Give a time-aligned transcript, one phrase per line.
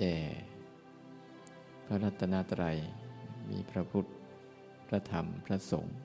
[0.00, 0.16] แด่
[1.84, 2.76] พระรัตนตรัย
[3.48, 4.08] มีพระพุทธ
[4.88, 5.96] พระธรรม พระสงฆ์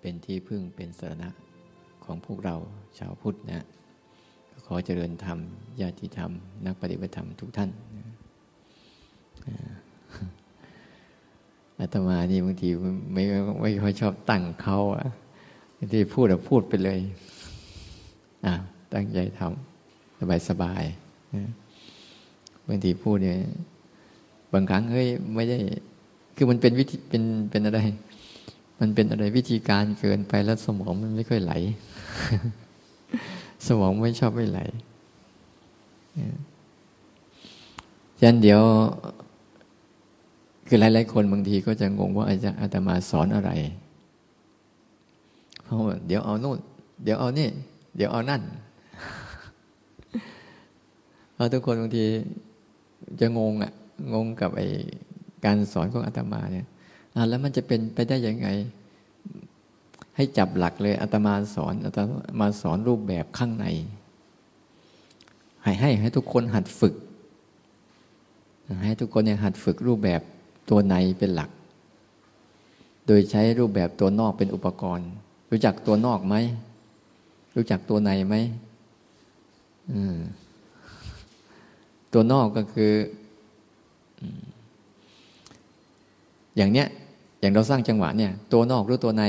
[0.00, 1.30] เป็นที่พึ่งเป็นสรณะ
[2.04, 2.56] ของพวกเรา
[2.98, 3.66] ชาวพุทธนะ
[4.66, 5.38] ขอเจริญธรรม
[5.80, 6.30] ญาติธรรม
[6.64, 7.70] นักปฏิบัติธรรมทุกท่าน
[11.78, 12.68] อาตมานี่บางที
[13.12, 13.22] ไม่
[13.60, 15.08] ไม่ค่อยชอบตั้งเขาอะ
[15.76, 16.98] บางทีพูดอะพูดไปเลย
[18.46, 18.54] อะ
[18.94, 20.84] ตั้งใจทำสบายสบาย
[22.68, 23.38] บางทีพูดเนี่ย
[24.52, 25.58] บางครั้งเฮ้ยไม่ได้
[26.36, 27.80] คือมันเป็นวิธีเป็นเป็นอะไร
[28.80, 31.52] มันเป็นอะไรวิธีการเกินไปแล้วสมองมันไม่ค่อยไหล
[33.66, 34.60] สมองไม่ชอบไม่ไหล
[38.18, 38.62] ฉะนั้นเดี๋ยว
[40.66, 43.50] คือหลายๆคนบางทีก็จะงงว่าอาจารย์อาตมาสอนอะไร
[45.64, 46.58] เพราะว่าเดี๋ยวเอาโน่น
[47.04, 47.48] เดี๋ยวเอานี่
[47.96, 48.42] เดี๋ยวเอานั่น
[51.34, 52.04] เพราะทุกคนบางที
[53.20, 53.72] จะงงอะ
[54.14, 54.62] งงกับไอ
[55.44, 56.66] การสอนของอาตมาเนี่ย
[57.28, 58.48] แล้วมันจะเป็นไปได้ยังไง
[60.16, 61.98] ให้จับหลักเลยอาตมาสอนอาต
[62.40, 63.66] มาสอนรูปแบบข้างใน
[65.62, 66.94] ให้ให้ให้ทุกคนหัดฝึก
[68.84, 70.20] ให้ทุกคนเนี่ยหัดฝึกรูปแบบ
[70.70, 71.50] ตัวในเป็นหลัก
[73.06, 75.08] โดยใช้รูปแบบตัวนอกเป็นอุปกรณ์
[75.50, 76.34] รู้จักตัวนอกไหม
[77.56, 78.34] รู้จักตัวในไหม
[82.12, 82.92] ตัวนอกก็คือ
[86.56, 86.86] อย่างเนี้ย
[87.40, 89.22] อย่างเราสร้างจังหวะเนี่ย ตัวนอกหรือตัวใน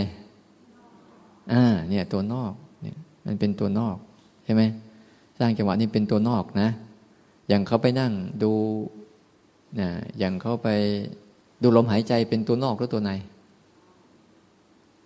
[1.52, 2.96] อ่า เนี่ย ตัวนอกเนี่ย
[3.26, 3.96] มันเป็นตัวนอก
[4.46, 4.64] ใช่ไหม
[5.40, 6.70] สร้างจังหวะนี่เป็นตัวนอกนะ
[7.50, 8.12] อย่างเขาไปนั่ง
[8.44, 8.52] ดู
[9.80, 9.90] นะ
[10.20, 10.68] อย่างเขาไป
[11.64, 13.12] ดูลมหายใจเป็นตัวนอกหรือตัวใน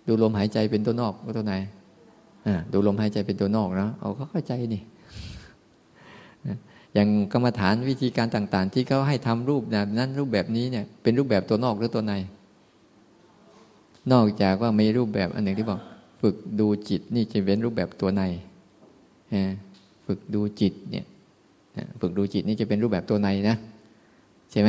[0.08, 1.54] ดูลมหายใจเป็นตัวนอกหรือตัวใน
[2.46, 4.82] อ่าดูลมหายใจเป็นตัวนอกนะเอาเขาเข้าใจนี่
[6.94, 12.12] อย่างกรรมฐานวิธีการต่าง ๆ ที่เขาให้ทำรูปแบบนั้นรูปแบบนี้เนี่ยเป็นรูปแบบตัวนอกหรือตัวใน
[14.12, 15.80] นอกจากว่ามีรูปแบบอันหนึ่งที่บอก
[16.22, 18.22] ฝึกดูจิตนี่จะเป็นรูปแบบตัวใน
[20.06, 21.06] ฝึกดูจิตเนี่ย
[22.00, 23.56] ฝึกดูจิตนี่จะเป็นรูปแบบตัวในนะ
[24.50, 24.68] ใช่ไหม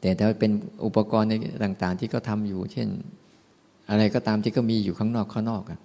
[0.00, 0.50] แต่ถ้าเป็น
[0.84, 1.34] อุปกรณ์ใน
[1.64, 2.88] ต่าง ๆ ที่เขาทาอยู่ เช่น
[3.90, 5.78] อะไรก็ตามที่ก็มีอยู่ข้างนอกข้างนอกอะ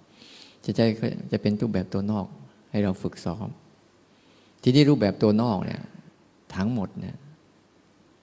[0.64, 0.84] จะจะ
[1.32, 2.26] จะเป็นรูปแบบตัวนอก
[2.70, 3.48] ให้เราฝึกซ้อม
[4.68, 5.82] ทีนี้รูปแบบตัวนอกเนี่ย
[6.56, 7.16] ทั้งหมดเนี่ย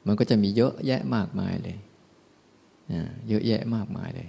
[0.07, 1.77] มันก็จะมีเยอะแยะมากมายเลย
[3.29, 4.27] เยอะแยะมากมายเลย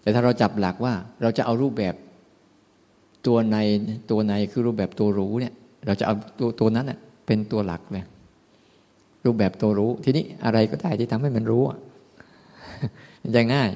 [0.00, 1.94] แต่ถ้าเราจับหลักว่า เราจะเอารูปแบบ
[3.26, 3.56] ตัวใน
[4.10, 5.54] ตัวในคือรูปแบบตัวรู้เนี่ย
[5.86, 8.04] เราจะเอาตัวตัวนั้นเน่ยเป็นตัวหลักเลย
[9.24, 11.62] รูปแบบตัวรู้ ทีนี้อะไรก็ได้ที่ทำให้มันรู้
[13.22, 13.70] มันจะง่าย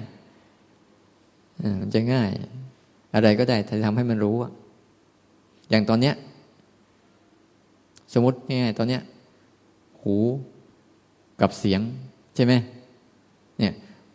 [1.81, 2.31] มันจะง่าย
[3.15, 4.37] อะไรก็ได้ที่ทำให้มันรู้
[5.71, 6.15] อย่างตอนเนี้ย
[8.13, 9.03] สมมติเนี่ยตอนเนี้ย
[10.03, 10.17] หู
[11.41, 11.81] กับเสียง
[12.35, 12.55] ใช่ไหม
[13.59, 13.73] เนี่ย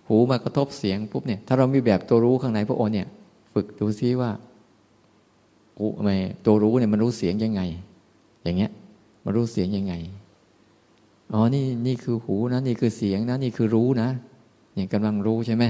[0.07, 3.07] หูมากระทบเสียงปุ๊บเนี่ยถ้าเรามีแบบตัวรู้ข้างในพระโอเนี่ย
[3.53, 4.31] ฝึกดูซิว่า
[5.77, 7.61] หูไม่ตัวรู้เนี่ยมันรู้เสียงยังไง
[8.43, 8.71] อย่างเงี้ย
[9.23, 9.93] มันรู้เสียงยังไง
[11.33, 14.09] อ๋อนี่นี่คือหูนะนี่คือเสียงนะนี่คือรู้นะ
[14.73, 15.63] เนี่ยกำลังรู้ใช่ไหม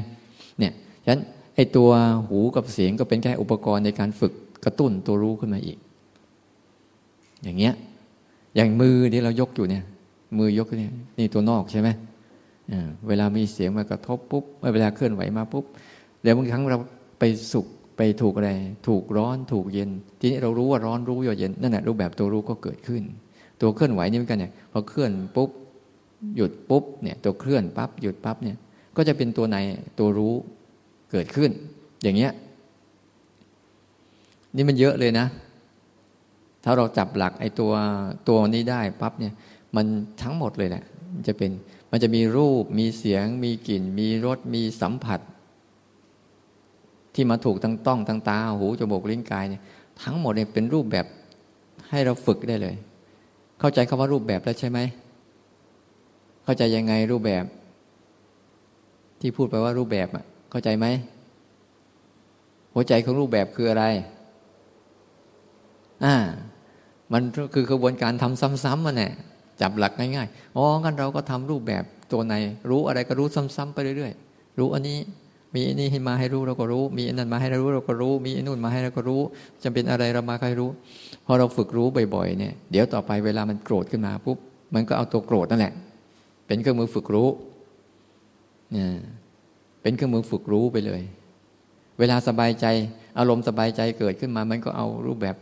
[0.59, 0.71] เนี่ย
[1.03, 1.21] ฉะนั้น
[1.55, 1.89] ไอ้ตัว
[2.29, 4.33] หูกับเสียงก็เป็นแค่อุปกรณ์ในการฝึก
[4.65, 5.77] กระตุ้นตัวรู้ขึ้นมาอีก
[7.43, 7.73] อย่างเงี้ย
[8.55, 9.83] อย่างมือที่เรายกอยู่เนี่ย
[10.37, 11.89] มือยกเนี่ยนี่ตัวนอกใช่ไหม
[13.07, 14.43] เวลามีเสียงมากระทบปุ๊บ
[14.73, 15.65] เวลาเคลื่อนไหวมาปุ๊บ
[16.23, 16.77] แล้วบางครั้งเรา
[17.19, 17.23] ไป
[17.53, 17.65] สุข
[17.97, 18.51] ไปถูกอะไร
[18.87, 19.89] ถูกร้อนถูกเย็น
[20.19, 23.03] ทีนี้เรารู้ว่าร้อนรู้ว่าเย็นนั่นแหละรูปแบบตัวรู้ก็เกิดขึ้น
[23.61, 25.49] ตัวเคลื่อนไหวนี่เหมือนกันเนี่ยพอเคลื่อนปุ๊บ
[26.35, 28.57] หยุดปุ๊บเนี่ยตัวเคลื่อนปั๊บหยุดปั๊บเนี่ย
[28.95, 29.57] ก็จะเป็นตัวใน
[29.99, 30.33] ตัวรู้
[31.11, 31.51] เกิดขึ้น
[32.03, 32.31] อย่างเงี้ย
[34.55, 35.25] นี่มันเยอะเลยนะ
[36.65, 37.73] ถ้าเราจับหลักไอ้ตัว
[38.27, 39.33] ตัวนี้ได้ปั๊บเนี่ย
[39.75, 39.85] มัน
[40.21, 40.83] ทั้งหมดเลยแหละ
[41.13, 41.51] มันจะเป็น
[41.91, 45.19] มันจะมีรูปมีเสียง มีกลิ่น มีรสมีสัมผัส
[47.13, 49.61] ที่มาถูกทั้งต้องทั้งตาหูจมูกลิ้นกายเนี่ย
[50.03, 51.05] ทั้งหมดเนี่ยเป็นรูปแบบ
[51.89, 52.75] ให้เราฝึกได้เลย
[53.59, 54.79] เข้าใจคาว่ารูปแบบแล้วใช่ไหม
[56.43, 57.45] เข้าใจยังไงรูปแบบ
[59.19, 60.85] ที่พูดไปว่ารูปแบบอะเข้าใจไหม
[62.73, 63.85] หัวใจของรูปแบบคืออะไร
[66.05, 66.15] อ่า
[67.13, 67.23] มัน
[67.55, 69.11] คือกระบวนการทำซ้ำๆมันแหละ
[69.61, 72.33] จับหลักง่ายๆ อ๋อ งั้นเราก็ทำรูปแบบตัวใน
[72.69, 74.97] รู้อะไรก็รู้ซ้ำๆไปเรื่อยๆ รู้อันนี้
[75.55, 79.21] มีอันนี้ให้มาให้รู้เราก็รู้ มีอันนั้นมาให้เรารู้เราก็รู้ มีอันนู่นมาให้เราก็รู้
[79.63, 80.69] จำเป็นอะไรเรามาให้รู้
[81.25, 84.37] พอเราฝึกรู้บ่อยๆ เนี่ย เดี๋ยวต่อไปเวลามันโกรธขึ้นมาปุ๊บ
[84.75, 85.73] มันก็เอาตัวโกรธนั่นแหละ
[86.47, 87.29] เป็นเครื่องมือฝึกรู้
[88.71, 88.89] เนี่ย
[89.81, 91.01] เป็นเครื่องมือฝึกรู้ไปเลย
[91.99, 92.65] เวลาสบายใจ
[93.19, 95.35] อารมณ์สบายใจเกิดขึ้นมา มันก็เอารูปแบบ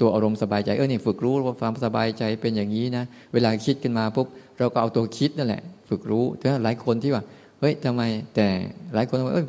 [0.00, 4.26] ตัวอารมณ์สบายใจเออเนี่ยฝึกรู้ว่าความสบายใจเป็นอย่างนี้นะเวลาคิดขึ้นมาปุ๊บ
[4.58, 7.22] เราก็เอาตัวคิดนั่นแหละ ฝึกรู้แต่หลายคนที่ว่า
[7.60, 8.02] เฮ้ยทำไม
[8.34, 8.46] แต่
[8.94, 9.46] หลายคนว่าเอ้ย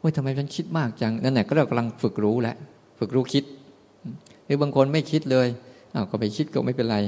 [0.00, 2.56] เฮ้ยทำไมฉันคิดมากจังนั่นแหละก็เรากำลังฝึกรู้แหละ
[2.98, 3.44] ฝึกรู้คิด
[4.44, 5.48] หรือบางคนไม่คิดเลย
[5.94, 6.98] อ้าวก็ไปคิดก็ไม่เป็นไร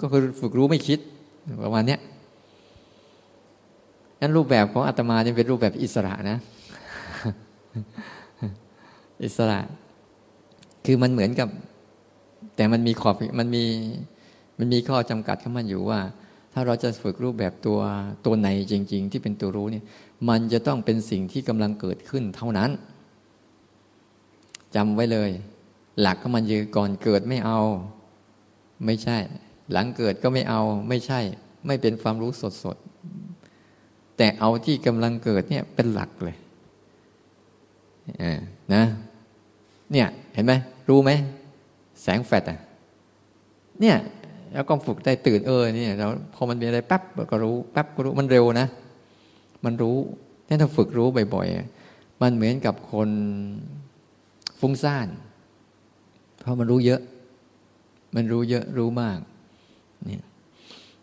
[0.00, 0.98] ก็คือฝึกรู้ไม่คิด
[1.64, 2.00] ประมาณเนี้ย
[4.20, 6.38] นั้นรูปแบบของอาตมาเนี่ยเป็นรูปแบบอิสระนะ
[9.24, 9.58] อิสระ
[10.86, 11.48] คือมันเหมือนกับ
[12.56, 13.64] แต่มันมีขอบมันมี
[14.58, 16.00] มันมีข้อจำกัดของมันอยู่ว่า
[16.52, 17.78] ถ้าเราจะฝึกรูปแบบตัว
[18.24, 19.84] ตัวในจริง ๆ ที่เป็นตัวรู้เนี่ย
[20.28, 22.70] มันจะต้องเป็นสิ่งที่กำลังเกิดขึ้นเท่านั้น
[24.74, 25.30] จำไว้เลย
[26.00, 27.60] หลักของมันคือก่อนเกิดไม่เอา
[28.84, 29.16] ไม่ใช่
[29.72, 31.20] หลังเกิดก็ไม่เอา ไม่ใช่
[31.66, 32.76] ไม่เป็นความรู้สดสด
[34.16, 36.36] แต่เอาที่กำลังเกิดเนี่ยเป็นหลักเลย
[38.74, 38.82] นะ
[39.92, 40.52] เนี่ย เห็นไหม
[40.88, 41.10] รู้ไหม
[42.02, 42.58] แสงแฟลชอะ
[43.80, 43.96] เนี่ย
[44.54, 48.68] แล้วก็ฝึกได้ตื่นเออเนี่ยเราพอมันมีอะไรแป๊บก็รู้แป๊บก็รู้มันเร็วนะ
[49.64, 49.96] มันรู้
[50.48, 53.10] ถ้าเราฝึกรู้บ่อยๆ มันเหมือนกับคน
[54.60, 55.08] ฟุ้งซ่าน
[56.40, 57.00] เพราะมันรู้เยอะ
[58.14, 59.18] มันรู้เยอะรู้มาก
[60.06, 60.24] เนี่ย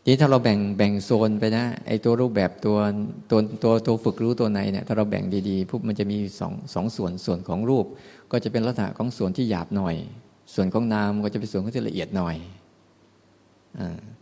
[0.05, 2.77] ทีถ้าเราแบ่งแบ่งโซนไปนะไอ้ตัวรูปแบบตัว
[3.29, 7.85] ตัวตัวตัวฝึกรู้ตัวไหนเนี่ยถ้าเราแบ่งดีๆพวกมันจะมีสองสองส่วนส่วนของรูป
[8.31, 9.95] ก็จะเป็นลักษณะของส่วนที่หยาบหน่อย
[10.53, 12.35] ส่วนของนามก็จะเป็นส่วนที่ละเอียดหน่อย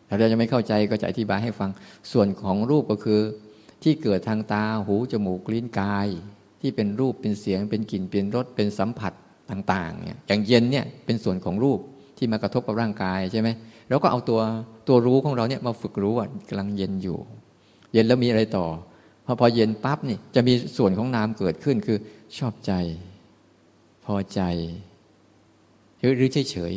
[0.08, 1.70] ถ้าเราจะไม่เข้าใจก็จะอธิบายให้ฟัง
[2.12, 3.20] ส่วนของรูปก็คือ
[3.84, 6.08] ที่เกิดทางตาหูจมูกลิ้นกาย
[6.62, 9.14] ที่เป็นรูปเป็นเสียง เป็นกลิ่นเป็นรสเป็นสัมผัส
[9.52, 11.80] ต่างๆเนี่ยอย่างเย็นเนี่ยเป็นส่วนของรูป
[12.18, 13.50] ที่มากระทบกับร่างกายใช่ไหม
[13.90, 14.42] เราก็เอาตัว
[14.88, 17.18] ตัวรู้ของเราเนี่ยมาฝึกรู้ว่ากำลังเย็นอยู่
[17.94, 18.66] เย็นแล้วมีอะไรต่อ
[19.26, 21.98] พอพอเย็นปั๊บนี่จะมีส่วนของนามเกิดขึ้นคือ
[22.38, 22.72] ชอบใจ
[24.06, 24.42] พอใจ
[26.00, 26.74] หรือเฉยเฉย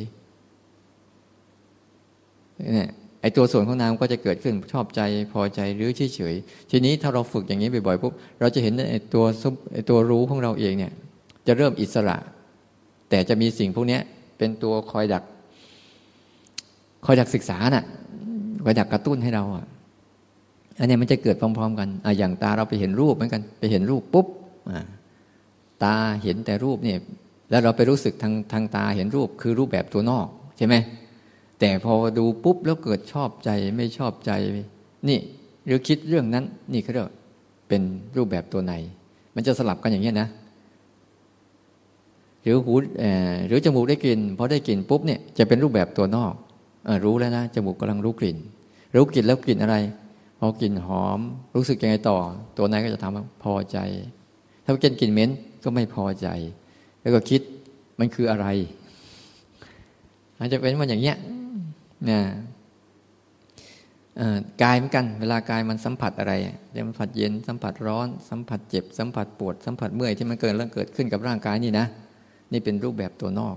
[2.75, 2.89] เนี่ย
[3.21, 5.01] ไอตัวส่วนของนามก็จะเกิดขึ้นชอบใจ
[5.33, 6.35] พอใจหรือเฉยเฉย
[6.71, 9.25] ทีนี้ถ้าเราฝึกอย่างนี้บ่อยๆปุ๊บเราจะเห็นไอตัว
[9.75, 10.93] ไอตัวรู้ของเราเองเนี่ย
[11.47, 12.17] จะเริ่มอิสระ
[13.11, 13.99] แต่จะมีสิ่งพวกนี้
[14.39, 15.25] เป็นตัวคอยดัก
[17.05, 17.85] คอยดักศึกษาน่ะ
[18.65, 19.67] คอยดักกระตุ้นให้เราอะ
[20.79, 24.27] อันนี้มันจะเกิดพร้อม ๆ กันอะอย่างตาเราไปเห็นรูปเหมือนกัน ไปเห็นรูปปุ๊บ
[25.83, 26.99] ตาเห็นแต่รูปเนี่ย
[27.51, 30.27] แล้วเราไปรู้สึกทางทางตาเห็นรูปคือรูปแบบตัวนอก
[30.57, 30.75] ใช่ไหม
[31.61, 34.31] แต่พอดูปุ๊บแล้วเกิดชอบใจไม่ชอบใจ
[35.09, 35.19] นี่
[35.67, 37.09] หรือคิดเรื่องนั้น นี่เขาเรียก
[37.69, 37.83] เป็น
[38.17, 38.73] รูปแบบตัวใน
[39.35, 40.29] มันจะสลับกันอย่างนี้นะ
[42.43, 42.75] หรือหู
[43.49, 46.35] หรือจมูกได้กลิ่นพอได้กลิ่นปุ๊บเนี่ยจะเป็นรูปแบบตัวนอก
[47.05, 48.37] รู้แล้วนะจมูกกำลังรู้กลิ่น
[48.95, 49.77] รู้กลิ่นแล้วกลิ่นอะไร
[50.39, 51.21] พอกลิ่นหอม
[51.55, 52.19] รู้สึกยังไงต่อ
[52.57, 53.79] ตัวนั้นก็จะทำพอใจ
[54.65, 55.31] ถ้าเป็นกลิ่นเหม็น
[55.65, 56.29] ก็ไม่พอใจ
[57.03, 57.41] แล้วก็คิด
[57.99, 58.47] มันคืออะไร
[60.39, 61.17] อาจจะเป็นมันอย่างเงี้ย
[62.11, 62.21] นะ
[64.63, 66.33] กายเหมือนกัน เวลากายมันสัมผัสอะไร
[66.87, 71.87] สัมผัสเย็นสัมผัสร้อน สัมผัสเจ็บ สัมผัสปวด สัมผัสเมื่อยที่มันเกิดเรื่องเกิดขึ้นกับร่างกายนี่นะ
[72.53, 73.57] นี่เป็นรูปแบบตัวนอก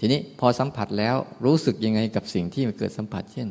[0.00, 3.48] ทีนี้พอสัมผัสแล้วรู้สึกยังไงกับสิ่งที่มันเกิดสัมผัส เช่น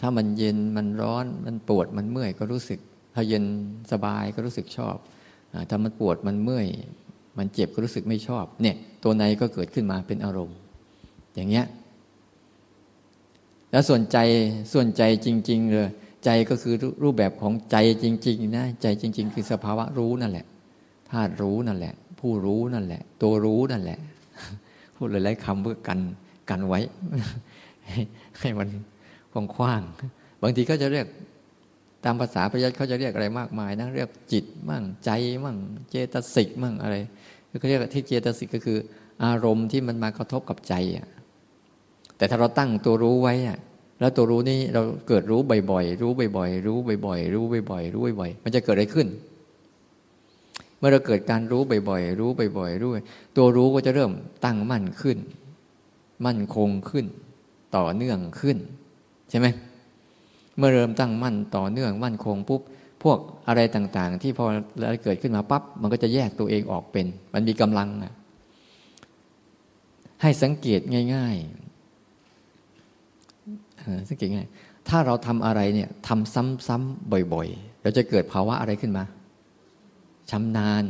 [0.00, 2.78] ถ้ามันเย็นมันร้อนมันปวดมันเมื่อยก็รู้สึก
[3.14, 3.44] ถ้าเย็น
[3.92, 4.96] สบายก็รู้สึกชอบ
[5.52, 6.66] อถ้ามันปวดมันเมื่อย
[7.38, 10.56] มันเจ็บก็รู้สึกไม่ชอบ เนี่ย ตัวในก็เกิดขึ้นมาเป็นอารมณ์
[11.34, 11.66] อย่างเงี้ย
[13.70, 14.18] แล้วส่วนใจ
[14.72, 15.88] ส่วนใจจริง ๆ เลย
[16.24, 20.46] ใจก็คือรูปแบบของใจจริง ๆ นะ ใจจริง ๆ คือสภาวะรู้นั่นแหละ
[21.10, 23.98] ธาตุรู้นั่นแหละ ผู้รู้นั่นแหละ ตัวรู้นั่นแหละ
[24.96, 25.98] พูดหลายๆคำเพื่อกัน
[26.50, 26.80] กันไว้
[28.40, 28.68] ให้มัน
[29.32, 31.06] กว้างๆบางทีก็จะเรียก
[32.04, 35.10] ตามภาษาพยัญชนะเขาจะเรียกอะไรมากมายนะเรียกจิตมั่งใจ
[35.44, 35.56] มั่ง
[35.90, 36.96] เจตสิกมั่งอะไร
[37.58, 38.78] เขาเรียกที่เจตสิกก็คือ
[39.24, 41.08] อารมณ์ที่มันมากระทบกับใจอะ
[42.16, 43.58] แต่ถ้าเราตั้งตัวรู้ไว้อะ
[44.00, 49.08] แล้วตัวรู้นี้เราเกิดรู้บ่อยๆ รู้บ่อยๆ รู้บ่อยๆ รู้บ่อยๆ รู้บ่อยๆ มันจะเกิดอะไรขึ้น
[50.78, 52.90] เมื่อเราเกิดการรู้บ่อยๆ รู้บ่อยๆ รู้
[53.36, 54.12] ตัวรู้ก็จะเริ่ม
[54.44, 55.18] ตั้งมั่นขึ้น
[56.26, 57.06] มั่นคงขึ้น
[57.76, 58.56] ต่อเนื่องขึ้น
[59.30, 59.46] ใช่ไหม
[60.56, 62.60] เมื่อเริ่มตั้งมั่นต่อเนื่องมั่นคงปุ๊บ
[63.04, 63.18] พวก
[63.48, 64.46] อะไรต่างๆ ที่พอ
[64.80, 68.12] แล้วเกิดขึ้นมาปั๊บมันก็จะแยกตัวเองออกเป็น มันมีกำลังอะ
[70.22, 70.80] ให้สังเกต
[71.14, 74.48] ง่ายๆสังเกตง่าย
[74.88, 76.34] ถ้าเราทำอะไรเนี่ยทำ
[76.66, 79.04] ซ้ำๆบ่อยๆ เราจะเกิดภาวะอะไรขึ้นมา
[80.30, 80.84] ชำนาญ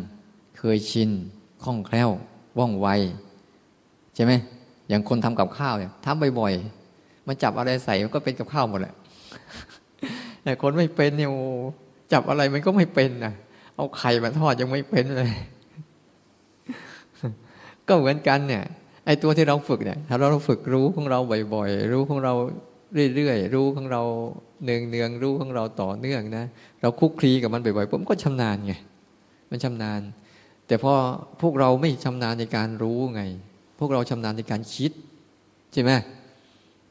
[0.59, 1.11] เคยชิน
[1.65, 2.11] คล่องแคล่ว
[2.59, 2.89] ว่องไว
[4.15, 4.33] ใช่ไหม
[4.89, 8.95] อย่างคนทำกับข้าวเนี่ยทำบ่อยๆ มันจับอะไรใส่มันก็เป็นกับข้าวหมดแหละ
[10.43, 11.31] แต่คนไม่เป็นเนี่ย
[12.15, 13.35] จับอะไรมันก็ไม่เป็นนะ
[13.77, 15.33] เอาไข่มาทอดยังไม่เป็นเลย
[17.89, 18.65] ก็เหมือนกันเนี่ย
[19.07, 21.19] ไอ้ตัวที่เราฝึกเนี่ย ถ้าเราฝึกรู้ของเรา
[21.55, 22.33] บ่อยๆ รู้ของเรา
[23.15, 24.03] เรื่อยๆ รู้ของเรา
[24.65, 26.45] เนืองๆรู้ของเราต่อเนื่องนะ
[26.83, 28.73] เราคุกคลีกับมันบ่อยๆผมก็ชำนาญไง
[29.51, 30.01] มันชำนาญ
[30.67, 30.93] แต่พอ
[31.43, 33.23] พวกเราไม่ชำนาญในการรู้ไง
[33.79, 34.93] พวกเราชำนาญในการคิด
[35.73, 35.91] ใช่ไหม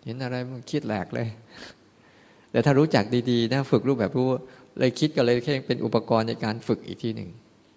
[0.05, 1.27] เห็นอะไรมันคิดแหลกเลย
[2.51, 4.27] แต่ถ้ารู้จักดีๆนะฝึกรูปแบบรู้
[4.79, 7.29] เลยคิดก็เลยแค่เป็นอุปกรณ์ในการฝึกอีกทีหนึ่ง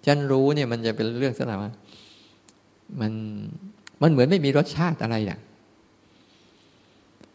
[0.06, 1.56] ฉันรู้เนี่ยมันจะเป็นเรื่องสนา
[3.00, 3.12] มัน
[4.02, 5.38] มันเหมือนไม่มีรสชาติอะไรเนี่ย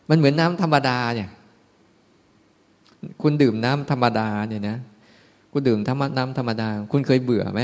[0.09, 1.29] มันเหมือนน้ำธรรมดาเนี่ย
[3.21, 4.77] คุณดื่มน้ำธรรมดาเนี่ยนะ
[5.51, 5.79] คุณดื่ม
[6.17, 7.61] น้ำธรรมดา คุณเคยเบื่อไหม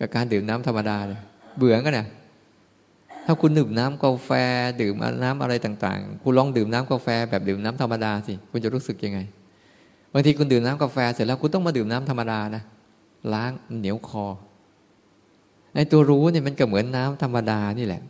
[0.00, 1.22] กับการดื่มน้ำธรรมดาเนี่ย
[1.58, 2.06] เบื่อกันเนี่ย
[3.26, 4.30] ถ้าคุณดื่มน้ำกาแฟ
[4.82, 9.18] ดื่มน้ำอะไรต่าง ๆ คุณลองดื่มน้ำกาแฟแบบดื่มน้ำธรรมดาสิ คุณจะรู้สึกยังไง
[10.16, 12.62] บางทีคุณดื่มน้ำกาแฟเสร็จแล้วคุณต้องมาดื่มน้ำธรรมดานะ
[13.32, 14.26] ล้างเหนียวคอ
[15.74, 18.02] ในตัวรู้เนี่ยมันก็เหมือนน้ำธรรมดานี่แหละ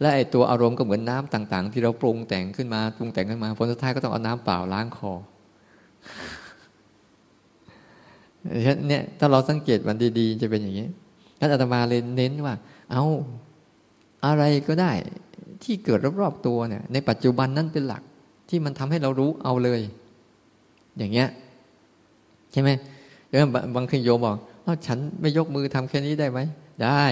[0.00, 5.12] และไอ้ตัวอารมณ์ก็เหมือนน้ำต่าง ๆ ที่เราปรุงแต่งขึ้นมาปรุงแต่งขึ้นมาผลสุดท้ายก็ต้องเอาน้ำเปล่าล้างคอ
[8.88, 10.86] เนี่ยถ้าเราสังเกตมันดีๆ จะเป็นอย่างนี้
[11.38, 12.54] ท่านอาตมาเลยเน้นว่า
[12.92, 13.04] เอา
[14.26, 14.92] อะไรก็ได้
[15.62, 18.02] ที่เกิดรอบๆตัวเนี่ย ในปัจจุบันนั้นเป็นหลัก
[18.48, 19.80] ที่มันทำให้เรารู้เอาเลย
[20.98, 21.28] อย่างเงี้ย
[22.52, 22.70] ใช่ไหม
[23.28, 23.40] แล้ว
[23.76, 26.40] บางทีโยมบอกว่าฉันไม่ยกมือทำแค่นี้ได้ไหม
[26.84, 27.02] ได้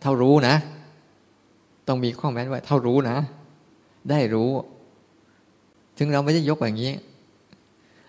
[0.00, 0.54] เท่ารู้นะ
[1.88, 3.16] ต้องมีข้อแม้ไว้เท่ารู้นะ
[4.10, 4.50] ได้รู้
[5.98, 6.92] ถึงเราไม่ได้ยกอย่างนี้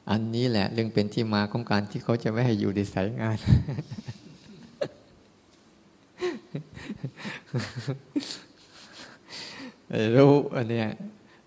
[0.10, 3.38] อันนี้แหละเรื่องเป็นที่มาของการที่เขาจะไม่ให้อยู่ในสายงาน
[10.16, 10.88] รู้อันเนี้ย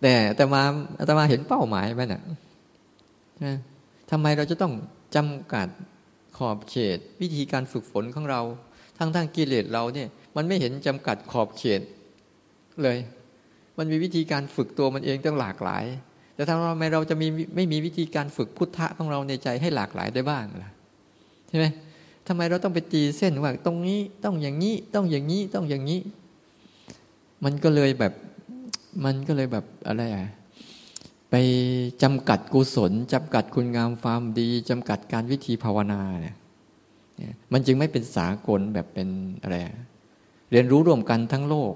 [0.01, 0.63] แต่แต่มา
[1.07, 4.73] แต่มาเห็นเป้าหมายไหมเทำไมเราจะต้อง
[5.17, 5.69] จำกัด
[6.39, 8.41] ขอบเขต วิธีการฝึกฝนของเรา
[8.99, 11.81] ทั้งทั้งกิเลสเราเนี่ย มันไม่เห็นจำกัดขอบเขต
[12.83, 12.99] เลย
[13.79, 15.85] มันมีวิธีการฝึกตัวมันเองตั้งหลากหลาย
[16.35, 20.71] แต่ทำไมเราจะมีไม่มีวิธีการฝึกพุทธะของเราในใจให้หลากหลายได้บ้างล่ะ
[21.49, 21.67] ใช่ไหม
[22.29, 26.01] ทำไมเราต้องไปตีเส้นว่าตรงนี้ต้องอย่างนี้ต้องอย่างนี้ต้องอย่างนี้
[27.45, 28.13] มันก็เลยแบบ
[29.05, 30.27] มันก็เลยแบบอะไรอะ
[31.31, 31.35] ไป
[32.03, 36.37] จำกัดกุศลจำกัดคุณงามความดีจำกัดการวิธีภาวนาเนี่ย
[37.53, 39.09] มันจึงไม่เป็นสากลแบบเป็น
[39.43, 39.57] อะไร
[40.51, 41.75] เรียนรู้ร่วมกันทั้งโลก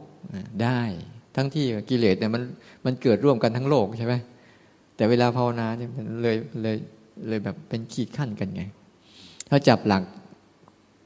[0.62, 0.80] ได้
[1.36, 2.42] ทั้งที่กิเลสเนี่ยมัน
[2.84, 4.14] มันเกิดร่วมกันทั้งโลกใช่ไหม
[4.96, 6.76] แต่เวลาภาวนาเนี่ยมันเลยเลย
[7.28, 8.62] เลยแบบเป็นขีดขั้นกันไง
[9.50, 10.02] ถ้าจับหลัก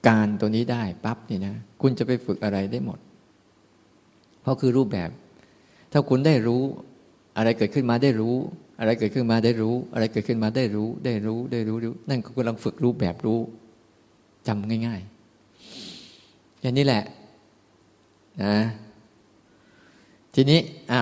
[0.08, 2.98] การตัวนี้ได้ปั๊บนี่นะคุณจะไปฝึกอะไรได้หมด
[4.42, 5.10] เพราะคือรูปแบบ
[5.92, 6.62] ถ้าคุณได้รู้
[7.36, 8.36] อะไรเกิดขึ้นมาได้รู้
[8.78, 13.40] อะไรเกิดขึ้นมาได้รู้ อะไรเกิดขึ้นมาได้รู้ ได้รู้ได้รู้รู้ นั่นคือกำลังฝึกรูปแบบรู้
[14.46, 17.04] จำง่ายๆอย่างนี้แหละ
[18.42, 18.56] นะ
[20.34, 20.60] ทีนี้
[20.92, 21.00] อะ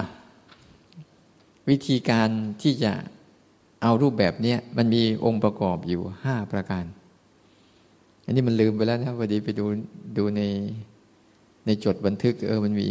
[1.69, 2.29] วิธีการ
[2.63, 2.93] ที่จะ
[3.83, 6.85] เอารูปแบบนี้มันมีองค์ประกอบอยู่ห้าประการ
[8.25, 9.65] อันนี้มันลืมไปแล้วนะพอดีไปดู
[10.19, 10.43] ดูใน
[11.67, 12.87] ในจดบันทึก เออมันมี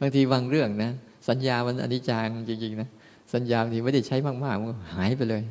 [0.00, 0.92] บางทีบางเรื่องนะ
[1.28, 2.90] สัญญามันอนิจจังจริงๆนะ
[3.34, 5.42] สัญญาที่ไม่ได้ใช้มากๆมันหายไปเลย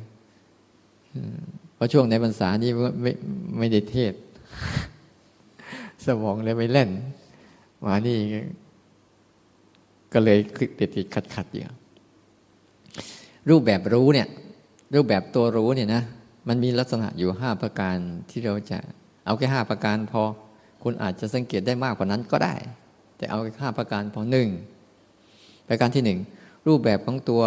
[1.74, 2.70] เพราะช่วงในพรรษานี้
[3.02, 3.12] ไม่
[3.58, 4.14] ไม่ได้เทศ
[6.06, 6.90] สมองเลยไม่เล่น
[7.84, 8.18] มานี่
[10.12, 10.38] ก็เลย
[10.78, 11.62] ติดติดขัดขัดอยู่
[13.48, 14.28] รูปแบบรู้เนี่ย
[14.94, 16.02] รูปแบบตัวรู้เนี่ยนะ
[16.48, 17.96] มันมีลักษณะอยู่ห้าประการ
[18.30, 18.78] ที่เราจะ
[19.26, 20.22] เอาแค่ห้าประการพอ
[20.82, 22.54] คุณอาจจะสังเกตได้มากกว่านั้นก็ได้
[23.16, 24.48] แต่เอาแค่ห้าประการพอหนึ่ง
[25.66, 26.18] ประการที่หนึ่ง
[26.66, 27.42] รูปแบบของตัว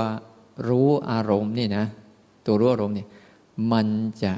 [0.70, 1.86] รู้อารมณ์นี่นะ
[2.46, 3.06] ตัวรู้อารมณ์นี่
[3.72, 3.88] มัน
[4.24, 4.34] จะ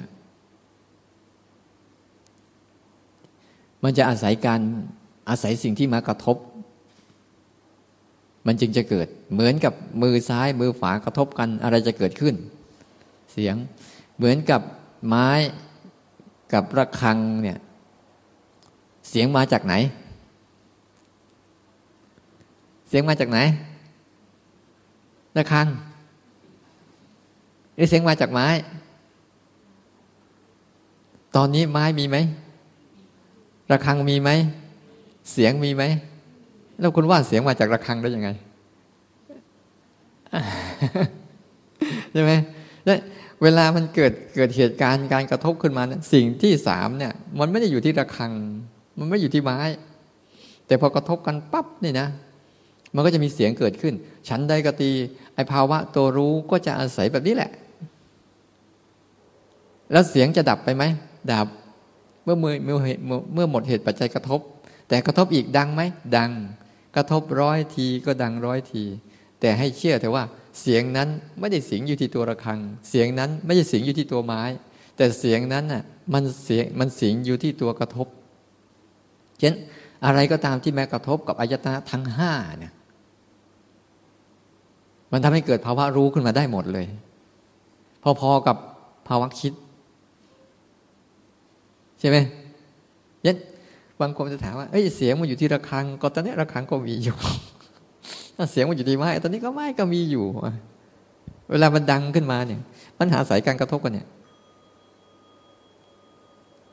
[3.84, 4.62] มันจะอาศัยการ
[5.30, 6.38] อาศัยสิ่งที่มากระทบ
[8.48, 12.36] มันจึงจะเกิด เหมือนกับมือซ้ายมือขวากระทบกันอะไรจะเกิดขึ้น
[13.32, 13.56] เสียง
[14.18, 14.62] เหมือนกับ
[15.08, 15.30] ไม้
[16.54, 17.58] กับระฆังเนี่ย
[19.10, 19.74] เสียงมาจากไหน
[22.90, 23.40] เสียงมาจากไหน
[25.38, 25.68] ระฆัง
[27.78, 28.48] นี่เสียงมาจากไม้
[31.36, 32.18] ตอนนี้ไม้มีไหม
[33.72, 34.30] ระฆังมีไหม
[35.32, 35.84] เสียงมีไหม
[36.80, 38.30] แล้วคุณว่าเสียงมาจากระฆังได้ยังไง
[42.12, 42.32] ใช่ไหม
[43.44, 48.32] เวลามันเกิดเกิดเหตุการณ์การกระทบขึ้นมาเนี่ยสิ่งที่สามเนี่ย มันไม่ได้อยู่ที่ระฆัง
[49.00, 49.60] มันไม่อยู่ที่ไม้
[50.68, 52.08] แต่พอกระทบกันปั๊บนี่นะ
[52.96, 53.94] มันก็จะมีเสียงเกิดขึ้น
[54.30, 54.92] ฉันใดกตี
[55.36, 57.52] ไอภาวะตัวรู้ก็จะอาศัยแบบนี้แหละ
[59.92, 60.84] แล้วเสียงจะดับไปไหม
[61.32, 61.48] ดับ
[62.24, 62.78] เมื่อเมื่อเมื่อ
[63.34, 64.40] เมื่อหมดเหตุปัจจัยกระทบ
[64.88, 65.82] แต่กระทบอีกดังไหม
[66.18, 66.32] ดัง
[66.96, 68.84] กระทบร้อยทีก็ดังร้อยที
[69.40, 70.26] แต่ให้เชื่อเถอะว่า
[70.62, 74.44] เสียงนั้นไม่ได้เสิงอยู่ที่ตัวระฆัง เสียงนั้นไม่ใช่สิงอยู่ที่ตัวไม้
[74.98, 75.84] แต่เสียงนั้นน่ะ
[76.14, 78.08] มันเสียงมันเสิงอยู่ที่ตัวกระทบ
[79.40, 79.54] เช่น
[80.06, 82.74] อะไรก็ตามที่แม้กระทบกับอายตนะทั้งห้าเนี่ย
[85.12, 86.86] มันทำให้เกิดภาวะรู้ขึ้นมาได้หมดเลย
[88.04, 88.58] พอๆกับ
[89.08, 89.54] ภาวะคิด
[92.00, 92.18] ใช่ไหม
[93.26, 93.38] ยัน
[94.02, 97.18] บางคนจะถามว่าเอ้ยเสียงมันอยู่ที่ระฆัง ก็ตอนนี้ระฆังก็มีอยู่
[98.36, 100.26] ถ้าเสียงมันอยู่ที่ไม้ตอนนี้ก็ไม้ก็มีอยู่
[101.52, 102.62] เวลามันดังขึ้นมาเนี่ย
[103.00, 104.08] ปัญหาสายการกระทบกันเนี่ย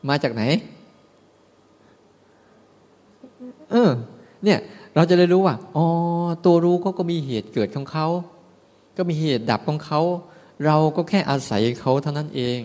[0.09, 0.43] มาจากไหน
[3.71, 3.91] เออ
[4.45, 4.59] เนี่ย
[4.99, 5.87] เราจะได้รู้ว่าอ๋อ
[6.45, 8.07] ตัวรู้เขาก็มีเหตุเกิดของเขา
[8.97, 10.01] ก็มีเหตุดับของเขา
[10.65, 12.61] เราก็แค่อาศัยเขาเท่านั้นเอง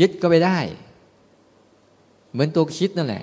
[0.00, 0.58] ยึดก็ไปได้
[2.32, 3.22] เหมือนตัวคิดนั่นแหละ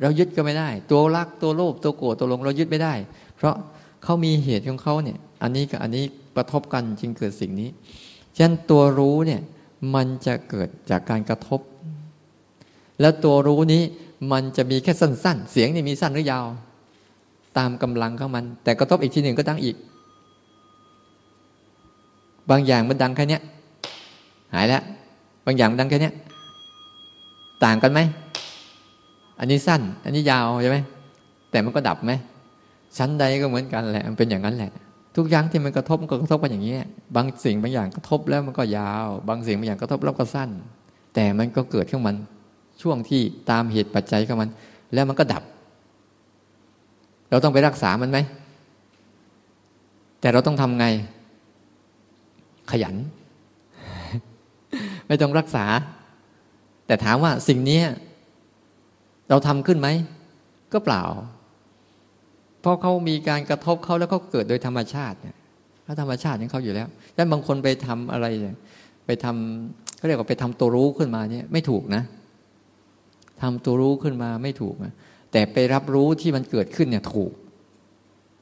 [0.00, 2.94] เรายึดก็ไม่ได้ ตัวรักตัวโลภตัวโกรธตัวหลงเรายึดไม่ได้
[3.36, 3.54] เพราะ
[4.04, 6.04] เขามีเหตุของเขาเนี่ย อันนี้กับอันนี้
[6.36, 7.70] กระทบกันจึงเกิดสิ่งนี้
[8.36, 9.40] ฉะนั้นตัวรู้เนี่ย
[9.94, 11.60] มันจะเกิดจากการกระทบ
[13.00, 13.82] แล้วตัวรู้นี้
[14.32, 16.46] มันจะมีแค่สั้น ๆ เสียงนี่มีสั้นหรือยาว
[17.58, 19.76] ตามกำลังของมัน แต่กระทบอีกทีหนึ่งก็ดังอีก
[22.50, 23.38] บางอย่างมันดังแค่นี้
[24.54, 24.82] หายแล้ว
[25.46, 26.10] บางอย่างมันดังแค่นี้
[27.64, 28.00] ต่างกันไหม
[29.38, 30.78] อันนี้สั้น อันนี้ยาวใช่ไหม
[31.50, 32.12] แต่มันก็ดับไหม
[32.98, 34.72] ชั้นใดก็เหมือนกันแหละ มันเป็นอย่างนั้นแหละ
[35.16, 36.74] ทุกอย่างที่มันกระทบมันก็กระทบกันอย่างนี้
[37.16, 40.50] บางสิ่งบางอย่างกระทบแล้วมันก็ยาว บางสิ่งบางอย่างกระทบแล้วก็สั้น
[41.14, 42.16] แต่มันก็เกิดขึ้นมัน
[42.82, 44.50] ช่วงที่ตามเหตุปัจจัยของมัน
[44.94, 45.42] แล้วมันก็ดับ
[47.32, 48.18] เราต้องไปรักษามันไหม
[50.20, 50.86] แต่เราต้องทำไง
[52.70, 52.94] ขยัน
[55.08, 55.64] ไม่ต้องรักษา
[56.86, 57.80] แต่ถามว่าสิ่งนี้
[59.28, 59.88] เราทำขึ้นไหม
[60.72, 61.02] ก็เปล่า
[62.60, 65.36] เพราะเขามีการกระทบเขาแล้วก็เกิดโดยธรรมชาติเนี่ย
[65.84, 68.26] เขาธรรมชาติของเขาอยู่แล้วแต่บางคนไปทำอะไร
[69.06, 72.02] ไปทำเขาเรียกว่าไปทำตัวรู้ขึ้นมาเนี่ย ไม่ถูกนะ
[73.42, 74.92] ทำตัวรู้ขึ้นมาไม่ถูกนะ
[75.32, 77.32] แต่ไปรับรู้ที่มันเกิดขึ้นเนี่ยถูก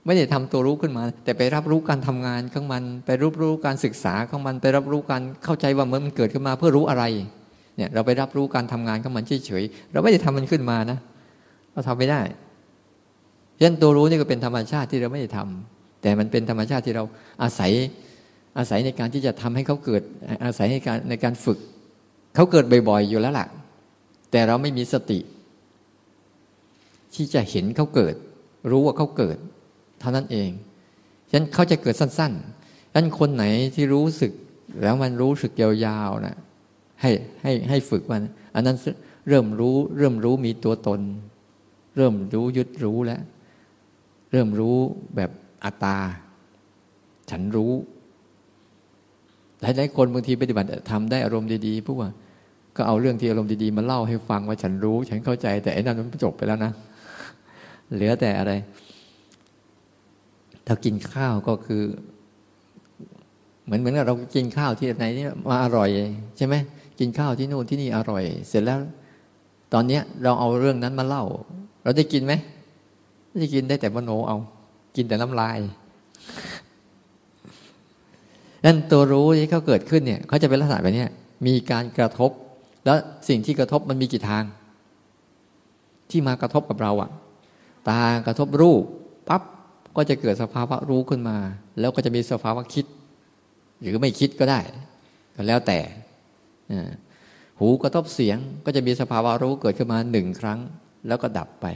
[0.06, 7.04] ไม่ได้ทำตัวรู้ขึ้นมา แต่ไปรับรู้การทำงานของมัน ไปรับรู้การศึกษาของมัน ไปรับรู้การเข้าใจว่าเมื่อมันเกิดขึ้นมาเพื่อรู้อะไร
[7.76, 10.98] เนี่ย เราไปรับรู้การทำงานของมันเฉยๆเราไม่ได้ทำมันขึ้นมานะ
[11.72, 12.20] เราทำไม่ได้
[13.62, 17.04] ยันตัวรู้นี่ก็เป็นธรรมชาติที่เราไม่ได้ทำแต่มันเป็นธรรมชาติที่เรา
[17.42, 17.72] อาศัย
[18.58, 20.02] อาศัยในการที่จะทำให้เขาเกิด
[20.44, 21.58] อาศัยในการในการฝึก
[22.34, 23.46] เขาเกิดบ่อยๆอยู่แล้วล่ะ
[24.30, 25.18] แต่เราไม่มีสติ
[27.14, 28.14] ที่จะเห็นเขาเกิด
[28.70, 29.36] รู้ว่าเขาเกิด
[30.00, 30.50] เท่านั้นเอง
[31.28, 33.44] ฉะนั้นเขาจะเกิดสั้นๆฉะนั้นคนไหน
[33.74, 34.32] ที่รู้สึก
[34.82, 36.36] แล้วมันรู้สึกยาวๆนะ
[37.00, 37.10] ให้
[37.42, 38.22] ให้ให้ฝึกมัน
[38.54, 38.76] อันนั้น
[39.28, 41.00] เริ่มรู้ เริ่มรู้มีตัวตน
[41.96, 43.20] เริ่มรู้ยึดรู้แล้ว
[44.30, 44.76] เริ่มรู้
[45.16, 45.30] แบบ
[45.64, 45.96] อัตตา
[47.30, 47.72] ฉันรู้
[49.60, 52.10] หลายๆคนบางทีปฏิบัติทำได้อารมณ์ดีๆพวกว่า
[52.76, 56.72] ก็เอาเรื่องที่อารมณ์ดีๆมาเล่าให้ฟังว่าฉันรู้ ฉันเข้าใจแต่ไอ้นั่นมันจบไปแล้วนะ
[57.94, 58.52] เหลือแต่อะไร
[60.66, 61.82] ถ้ากินข้าวก็คือ
[63.64, 65.88] เหมือนเหมือนเรากินข้าวที่ไหนนี่มาอร่อย
[66.36, 66.54] ใช่ไหม
[66.98, 68.78] กินข้าวที่นู่นที่นี่อร่อย เสร็จแล้ว
[69.72, 71.24] ตอนเนี้ยเราเอาเรื่องนั้นมาเล่า
[71.82, 72.32] เราได้กินไหม
[73.28, 74.36] ไม่ได้กินได้แต่มโนเอา
[74.96, 75.58] กินแต่น้ำลาย
[78.64, 81.06] นั่นตัวรู้ที่เขาเกิดขึ้นเนี่ยเขาจะเป็นลักษณะแบบนี้
[81.46, 82.30] มีการกระทบ
[82.84, 82.98] แล้ว
[83.28, 84.44] สิ่งที่กระทบมันมีกี่ทาง
[86.10, 87.10] ที่มากระทบกับเราอะ
[87.88, 88.82] ตากระทบรูป
[89.28, 89.42] ปั๊บ
[89.96, 91.36] ก็จะเกิดสภาวะรู้ขึ้นมา
[91.80, 92.86] แล้วก็จะมีสภาวะคิด
[93.80, 94.60] หรือไม่คิดก็ได้
[95.36, 95.78] ก็แล้วแต่
[97.58, 100.58] หูกระทบเสียงก็จะมีสภาวะรู้เกิดขึ้นมาหนึ่งครั้ง
[101.08, 101.66] แล้วก็ดับไป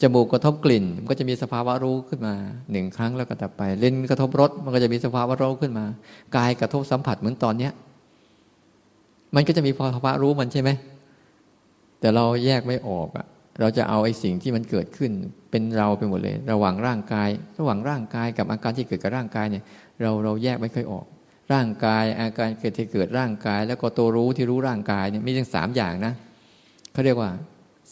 [0.00, 2.34] จมูกกระทบกลิ่นมันก็จะมีสภาวะรู้ขึ้นมา
[2.72, 5.86] หนึ่งครั้งแล้วก็ดับไปลิ้นกระทบรสมันก็จะมีสภาวะรู้ขึ้นมา
[6.36, 7.72] กายกระทบสัมผัสเหมือนตอนเนี้ย
[9.34, 10.70] มันก็จะมีสภาวะรู้มันใช่ไหม
[12.00, 13.26] แต่เราแยกไม่ออกอะ
[13.60, 15.12] เราจะเอาไอ้สิ่งที่มันเกิดขึ้น
[15.50, 19.64] เป็นเราไปหมดเลย ระหว่างร่างกาย ระหว่างร่างกายกับอาการที่เกิดกับร่างกายเนี่ย
[20.00, 21.06] เราเราแยกไม่ค่อยออก
[21.52, 26.14] ร่างกายอาการเกิดที่เกิดร่างกาย แล้วก็ตัวรู้ที่รู้ร่างกายเนี่ยมีทั้งสามอย่างนะ
[26.92, 27.30] เขาเรียกว่า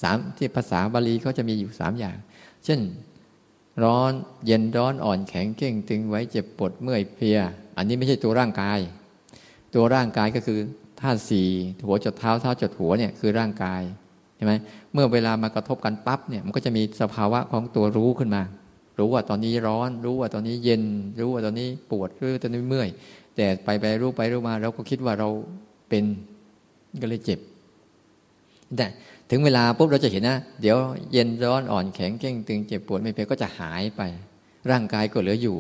[0.03, 2.17] สามที่ภาษาบาลีเขาจะมีอยู่สามอย่าง
[2.65, 2.81] เช่น
[3.85, 4.13] ร้อน
[4.47, 7.39] เย็นร้อนอ่อนแข็งเก่งตึงไว้เจ็บปวดเมื่อยเพลีย
[7.77, 8.79] อันนี้ไม่ใช่ตัวร่างกาย
[9.75, 10.59] ตัวร่างกายก็คือ
[11.01, 11.49] ธาตุสี่
[11.87, 13.83] หัวจดเท้าเท้าจดหัวเนี่ยคือร่างกาย
[14.41, 14.55] ช่ไหม
[14.93, 18.43] เมื่อเวลามากระทบกันปั๊บเนี่ยมันก็จะมีสภาวะของตัวรู้ขึ้นมา
[18.99, 20.83] รู้ว่าตอนนี้ร้อน รู้ว่าตอนนี้เย็น
[21.21, 22.89] รู้ว่าตอนนี้ปวดหรือตอนนี้เมื่อย
[23.37, 25.29] แต่ไปไปรู้ไปรู้มา เราก็คิดว่าเรา
[25.89, 26.05] เป็น
[27.03, 27.41] ก็เลยเจ็บ
[28.77, 28.87] แต่
[29.31, 30.77] ถึงเวลาปุ๊บเราจะเห็นนะ เดี๋ยว
[31.13, 34.03] เย็นร้อนอ่อนแข็งเก่งตึงเจ็บปวดไม่เป็นก็จะหายไป
[34.71, 35.59] ร่างกายก็เหลืออยู่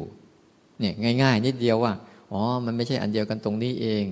[0.80, 1.92] เนี่ยง่าย ๆ นิดเดียวว่า
[2.32, 4.04] อ๋อมันไม่ใช่อันเดียวกันตรงนี้เอง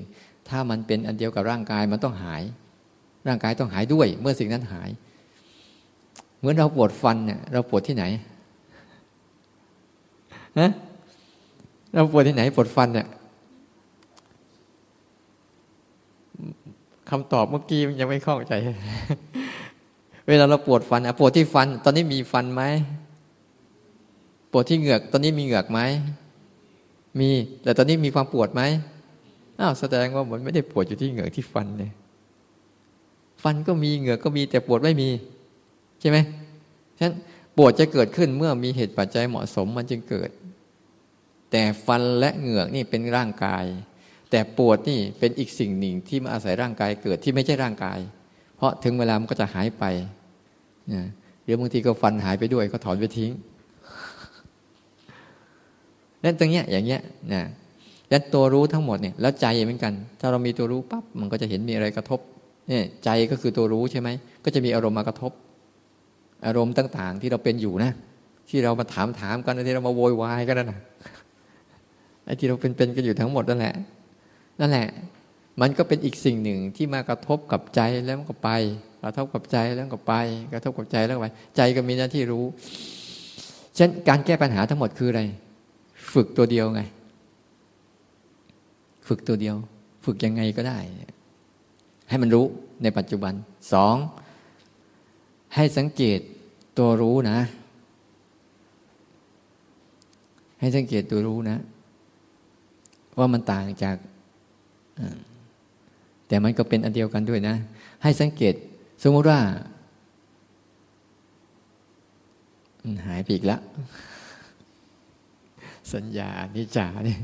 [0.49, 2.43] ถ้ามันเป็นอันเดียวกับร่างกายมันต้องหาย
[3.29, 4.91] ร่างกายต้องหายด้วย เมื่อสิ่งนั้นหาย
[6.39, 8.05] เหมือนเราปวดฟันเนี่ยเราปวดที่ไหน
[10.59, 10.71] ฮะ
[11.95, 13.07] เราปวดที่ไหนปวดฟันเนี่ย
[17.11, 18.53] คำตอบเมื่อกี้มันยังไม่เข้าใจ
[20.29, 22.63] เวลาเราปวดฟันอะปวดที่ฟัน ตอนนี้มีฟันไหม
[24.53, 25.81] ปวดที่เหงือก ตอนนี้มีเหงือกไหม
[27.21, 27.31] มี
[27.63, 28.63] แต่ตอนนี้มีความปวดไหม
[29.61, 31.91] อ้าวแสดงว่ามันไม่ได้ปวดอยู่ที่เหงือกที่ฟันเลย
[33.43, 35.09] ฟันก็มีเหงื่อก็มีแต่ปวดไม่มี
[36.01, 36.19] ใช่ไหม
[36.99, 37.15] ฉะนั้น
[37.57, 40.31] ปวดจะเกิดขึ้นเมื่อมีเหตุปัจจัยเหมาะสมมันจึงเกิด
[41.51, 43.65] แต่ฟันและเหงือกนี่เป็นร่างกาย
[44.31, 47.99] แต่ปวดนี่เป็นอีกสิ่งหนึ่งที่มาอาศัยร่างกายเกิดที่ไม่ใช่ร่างกาย
[48.57, 49.85] เพราะถึงเวลามันก็จะหายไป
[50.93, 51.03] นะ
[51.43, 53.33] หรือบางทีก็ฟันหายไปด้วยก็ถอนไปทิ้ง
[56.25, 57.01] นั่นตรงเนี้ยอย่างเงี้ย
[57.33, 57.43] นะ
[58.09, 62.21] แล้วตัวรู้ทั้งหมดเนี่ยแล้วใจเหมือนกัน ถ้าเรามีตัวรู้ปั๊บมันก็จะเห็นมีอะไรกระทบ
[62.69, 64.09] เนี่ยใจก็คือตัวรู้ใช่ไหม
[64.45, 65.33] ก็จะมีอารมณ์มากระทบ
[66.47, 67.93] อารมณ์ต่าง ๆ ที่เราเป็นอยู่นะ
[68.49, 70.81] ที่เรามาถามถามกันที่เรามาโวยวายกันนะ
[72.25, 73.75] ไอ้ที่เราเป็นๆกันอยู่ทั้งหมดนั่นแหละ
[74.61, 74.89] นั่นแหละ
[75.61, 78.51] มันก็เป็นอีกสิ่งหนึ่งที่มากระทบกับใจแล้วก็ไป
[79.03, 80.15] กระทบกับใจแล้วก็ไป
[80.53, 82.45] กระทบกับใจแล้วก็ไป ใจก็มีหน้าที่รู้
[83.77, 85.23] ฉะนั้นการแก้ปัญหาทั้งหมดคืออะไร
[86.13, 86.83] ฝึกตัวเดียวไง
[89.09, 89.57] ฝึกตัวเดียว
[90.05, 90.79] ฝึกยังไงก็ได้
[92.09, 92.47] ให้มันรู้
[92.83, 93.35] ในปัจจุบัน
[93.73, 93.97] สอง
[95.55, 96.21] ให้สังเกต
[96.79, 97.39] ตัวรู้นะ
[100.61, 101.59] ให้สังเกตตัวรู้นะ
[103.19, 103.97] ว่ามันต่างจาก
[106.29, 107.55] แต่มันก็เป็นอันเดียวกันด้วยนะ
[108.03, 108.55] ให้สังเกต
[109.03, 109.41] สมมติว่า
[113.07, 113.61] หายไปอีกแล้ว
[115.95, 117.17] สัญญานิจานี่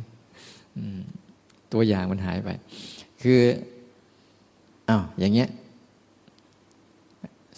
[1.72, 2.48] ตัวอย่างมันหายไป
[3.22, 3.40] คือ
[4.88, 5.48] อ้าวอย่างเงี้ย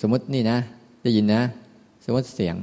[0.00, 0.58] สมมตินี่นะ
[1.02, 1.40] ได้ยินนะ
[2.04, 2.56] สมมติเสียง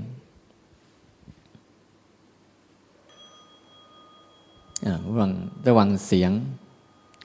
[5.07, 5.31] ระหว่าง
[5.67, 6.31] ระหว่างเสียง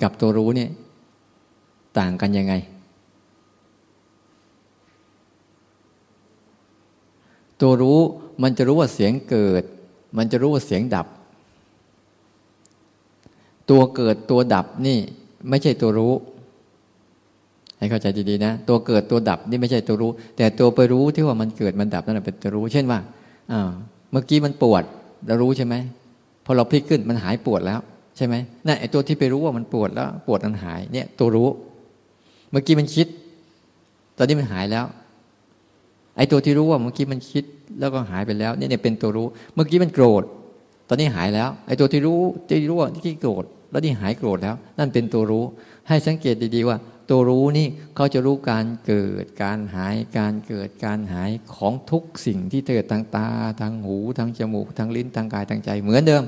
[0.03, 0.71] กับตัวรู้เนี่ย
[1.99, 2.55] ต่างกันยังไง
[7.61, 7.99] ตัวรู้
[8.43, 9.65] มันจะรู้ว่าเสียงเกิด
[10.17, 11.07] มันจะรู้ว่าเสียงดับ
[13.71, 14.99] ตัวเกิดตัวดับนี่
[15.49, 16.13] ไม่ใช่ตัวรู้
[17.79, 22.99] ให้เข้าใจดีๆนะ ตัวเกิดตัวดับนี่ไม่ใช่ตัวรู้ แต่ตัวไปรู้ที่ว่ามันเกิดมันดับนั่นแหละเป็นตัวรู้ เช่นว่า
[23.53, 23.69] อ้าว
[24.13, 24.83] เมื่อกี้มันปวด
[25.27, 25.75] เรารู้ใช่ไหม
[26.45, 27.81] พอเราพลิกขึ้นมันหายปวดแล้ว
[28.17, 28.35] ใช่ไหม
[28.67, 31.49] นั่นไอ้ตัวที่ไปรู้ว่ามันปวดแล้ว ปวดมันหายเนี่ยตัวรู้
[32.51, 33.07] เมื่อกี้มันคิด
[34.17, 34.85] ตอนนี้มันหายแล้ว
[36.17, 37.45] ไอ้ตัวที่รู้ว่าเมื่อกี้มันคิด
[37.81, 40.23] แล้วก็หายไปแล้วเนี่ยเป็นตัวรู้ เมื่อกี้มันโกรธ
[40.89, 45.45] ตอนนี้หายแล้ว ไอ้ตัวที่รู้ที่รู้ว่าที่โกรธแล้วนี่หายโกรธแล้ว นั่นเป็นตัวรู้
[45.89, 46.77] ให้สังเกตดีๆว่า
[47.11, 47.67] ตัวรู้นี่
[47.97, 53.29] เขาจะรู้การเกิดการหายการเกิดการหายของทุกสิ่งที่เกิดทางตา
[53.61, 56.25] ทางหูทางจมูกทางลิ้นทางกายทางใจเหมือนเดิม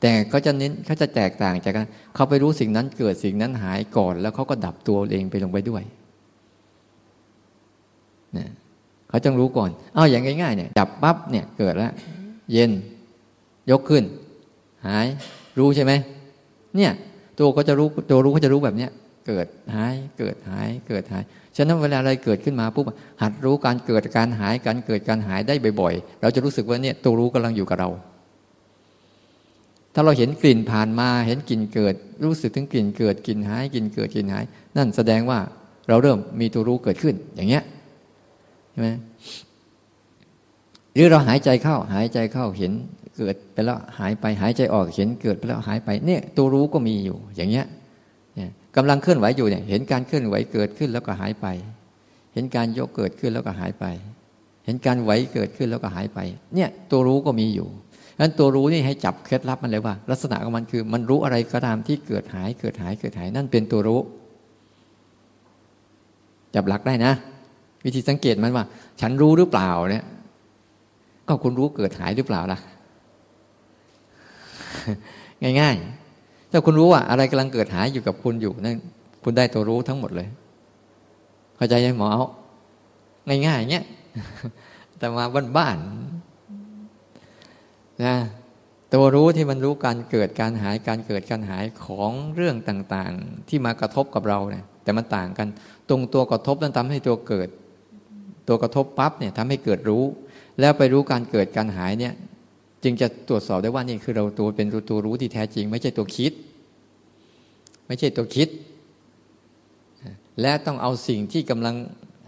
[0.00, 5.82] แต่เขาจะเน้นเขาจะแตกต่างจากกันเขาไปรู้สิ่งนั้นเกิดสิ่งนั้นหายก่อน แล้วเขาก็ดับตัวเองไปลงไปด้วย
[8.36, 8.48] นะ
[9.08, 11.92] เขาจงรู้ก่อนเอาวอย่างง่ายๆเนี่ยดับปั๊บเนี่ยเกิดแล้ว
[12.52, 12.70] เย็น
[13.70, 14.04] ยกขึ้น
[14.86, 15.06] หาย
[15.58, 15.92] รู้ใช่ไหม
[16.76, 16.92] เนี่ย
[17.38, 18.90] ตัวก็จะรู้ตัวรู้เขาจะรู้แบบเนี้ย
[19.30, 21.22] เกิดหายเกิดหายเกิดหาย
[21.56, 22.84] ฉะนั้นเวลาอะไรเกิดขึ้นมาปุ๊บ
[23.22, 27.90] หัดรู้การเกิดการหายการเกิดการหายได้บ่อยๆ เราจะรู้สึกว่าเนี่ยตัวรู้กำลังอยู่กับเรา
[29.94, 34.44] ถ้าเราเห็นกลิ่นผ่านมาเห็นกลิ่นเกิด รู้สึกถึงกลิ่นเกิดกลิ่นหายกลิ่นเกิดกลิ่นหาย
[34.76, 35.38] นั่นแสดงว่า
[35.88, 37.64] เราเริ่มมีตัวรู้เกิดขึ้นอย่างเงี้ย
[38.70, 38.88] ใช่ไหม
[40.94, 42.72] หรือเราหายใจเข้าหายใจเข้าเห็น
[43.16, 47.66] เกิดไปแล้วหายไปหายใจออกเห็นเกิดไปแล้วหายไปเนี่ยตัวรู้ก็มีอยู่อย่างเงี้ย
[48.76, 51.46] กำลังเคลื่อนไหวอยู่เนี่ยเห็นการเคลื่อนไหวเกิดขึ้นแล้วก็หายไป
[52.34, 53.84] เห็นการยกเกิดขึ้นแล้วก็หายไป
[54.64, 56.18] เห็นการไหวเกิดขึ้นแล้วก็หายไป
[56.54, 57.68] เนี่ยตัวรู้ก็มีอยู่
[58.20, 64.00] นั้นตัวรู้นี่ให้จับเคล็ดลับมันเลยว่า ลักษณะของมันคือ มันรู้อะไรก็ตามที่เกิดหายเกิดหายเกิดหาย นั่นเป็นตัวรู้
[66.54, 67.12] จับหลักได้นะ
[67.84, 68.64] วิธีสังเกตมันว่า
[69.00, 70.04] ฉันรู้หรือเปล่าเนี่ย
[71.28, 72.58] ก็คุณรู้เกิดหายหรือเปล่าล่ะ
[75.60, 76.09] ง่าย ๆ
[76.50, 78.78] ถ้าคุณรู้ว่าอะไรกำลังเกิดหายอยู่กับคุณอยู่นั่น
[79.22, 80.28] คุณได้ตัวรู้ทั้งหมดเลย
[81.56, 83.84] เข้าใจไหมหมอเอาง่ายๆเงี้ย
[84.98, 85.24] แต่มา
[85.56, 88.14] บ้านๆนะ
[88.92, 95.48] ตัวรู้ที่มันรู้การเกิดการหายการเกิดการหายของเรื่องต่างๆ ที่มากระทบกับเราเนี่ยแต่มันต่างกัน
[95.88, 97.48] ตรงตัวกระทบนั้นทำให้ตัวเกิด
[98.48, 100.04] ตัวกระทบปั๊บเนี่ยทำให้เกิดรู้
[100.60, 102.14] แล้วไปรู้การเกิดการหายเนี่ย
[102.84, 106.32] จึงจะตรวจสอบได้ว่านี่คือเราตัวเป็นตัวรู้ที่แท้จริง ไม่ใช่ตัวคิด
[107.86, 108.48] ไม่ใช่ตัวคิด
[110.40, 111.74] และต้องเอาสิ่งที่กำลัง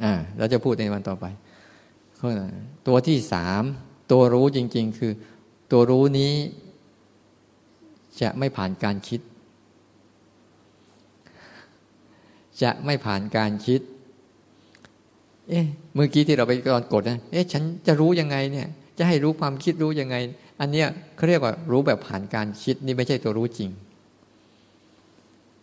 [0.03, 1.25] อ่าเราจะพูดในวันต่อไป
[2.87, 3.62] ตัวที่สาม
[4.12, 5.12] ตัวรู้จริง ๆ คือ
[5.73, 6.35] ตัวรู้นี้
[8.21, 9.21] จะไม่ผ่านการคิด
[12.62, 13.81] จะไม่ผ่านการคิด
[15.49, 18.69] เอ๊ะเมื่อกี้ที่เราไปก่อนกดนะ เอ๊ะ ฉันจะรู้ยังไงเนี่ย
[19.03, 20.17] จะให้รู้ความคิดรู้ยังไง
[20.61, 23.71] อันเนี้ยเขาเรียกว่ารู้แบบผ่านการคิดนี่ไม่ใช่ตัวรู้จริง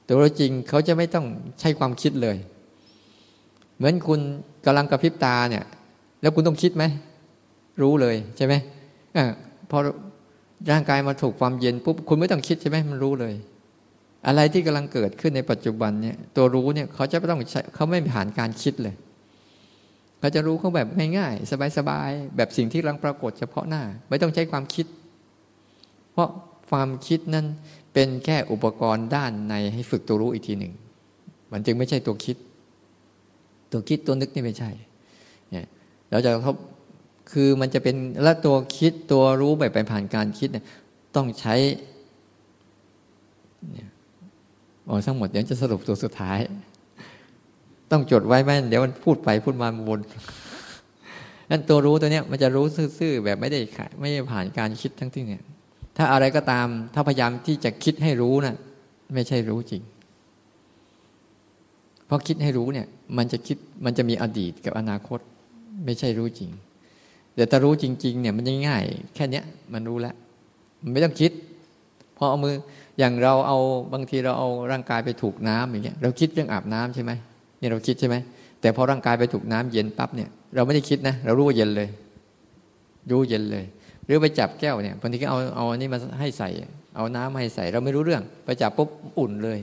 [0.08, 1.25] ตัวรู้จริงเขาจะไม่ต้อง
[1.60, 2.38] ใช้ความคิดเลย
[3.78, 4.19] เหมือนคุณ
[4.65, 5.65] กำลังกระพริบตาเนี่ย
[6.21, 6.84] แล้วคุณต้องคิดไหม
[7.82, 8.54] รู้เลยใช่ไหม
[9.15, 9.17] อ
[9.69, 9.78] พอ
[10.71, 13.34] ร่างกายมาถูกความเย็นปุ๊บคุณไม่ต้องคิดใช่ไหมมันรู้เลย
[14.28, 18.95] อะไรที่กำลังเกิดขึ้นในปัจจุบันเนี่ยตัวรู้เนี่ยเขาจะไม่ต้องใช้เขาไม่ผ่านการคิดเลย
[20.19, 24.86] เขาจะรู้เขาแบบง่ายๆ สบายๆ แบบสิ่งที่กำลังปรากฏเฉพาะหน้า ไม่ต้องใช้ความคิด
[26.12, 26.29] เพราะ
[26.69, 27.45] ความคิดนั้น
[27.93, 30.73] เป็นแค่อุปกรณ์ด้านในให้ฝึกตัวรู้อีกทีหนึ่ง
[31.51, 32.38] มันจึงไม่ใช่ตัวคิด
[33.71, 34.71] ตัวคิดตัวนึกนี่ไม่ใช่
[35.51, 35.65] เนี่ย
[36.12, 36.55] เราจะทบ
[37.32, 40.65] คือมันจะเป็นและตัวคิดตัวรู้แบบไปผ่านการคิดเนี่ย
[41.15, 41.55] ต้องใช้
[43.73, 43.89] เนี่ย
[44.88, 46.39] ออทั้งหมดเดี๋ยวจะสรุปตัวสุดท้าย
[47.91, 49.99] ต้องจดไว้ไหมเดี๋ยวมันพูดไปพูดมาบน
[51.49, 52.65] นั่นตัวรู้ตัวเนี้ยมันจะรู้
[52.99, 53.60] ซื่อๆแบบไม่ได้
[53.99, 55.43] ไม่ได้ผ่านการคิดทั้งที่เนี่ย
[55.97, 58.56] ถ้าอะไรก็ตามถ้าพยายามที่จะคิดให้รู้นะ่ะ
[59.13, 59.82] ไม่ใช่รู้จริง
[62.06, 65.19] เพราะคิดให้รู้เนี่ย มันจะคิดมันจะมีอดีตกับอนาคต
[65.86, 66.52] ไม่ใช่รู้จริง
[67.36, 68.84] แต่ถ้ารู้จริง ๆ เนี่ยมันง่าย
[69.15, 70.15] แค่เนี้ยมันรู้แล้ว
[70.84, 71.32] มันไม่ต้องคิด
[72.17, 72.56] พอเอามือ
[72.99, 73.58] อย่างเราเอา
[73.93, 77.12] บางทีเราเอาร่างกายไปถูกน้ำอย่างเงี้ยเราคิดเรื่องอาบน้ำใช่ไหม
[77.60, 78.15] นี่เราคิดใช่ไหม
[78.62, 81.89] แต่พอร่างกายไปถูกน้ำเย็นปั๊บเนี่ยเราไม่ได้คิดนะ เรารู้ว่าเย็นเลย
[83.12, 83.65] รู้เย็นเลย
[84.06, 86.50] หรือไปจับแก้วเนี่ยบางทีก็เอาเอาอันนี้มาให้ใส่
[86.95, 89.60] เอาน้ำให้ใส่ เราไม่รู้เรื่อง ไปจับปุ๊บอุ่นเลย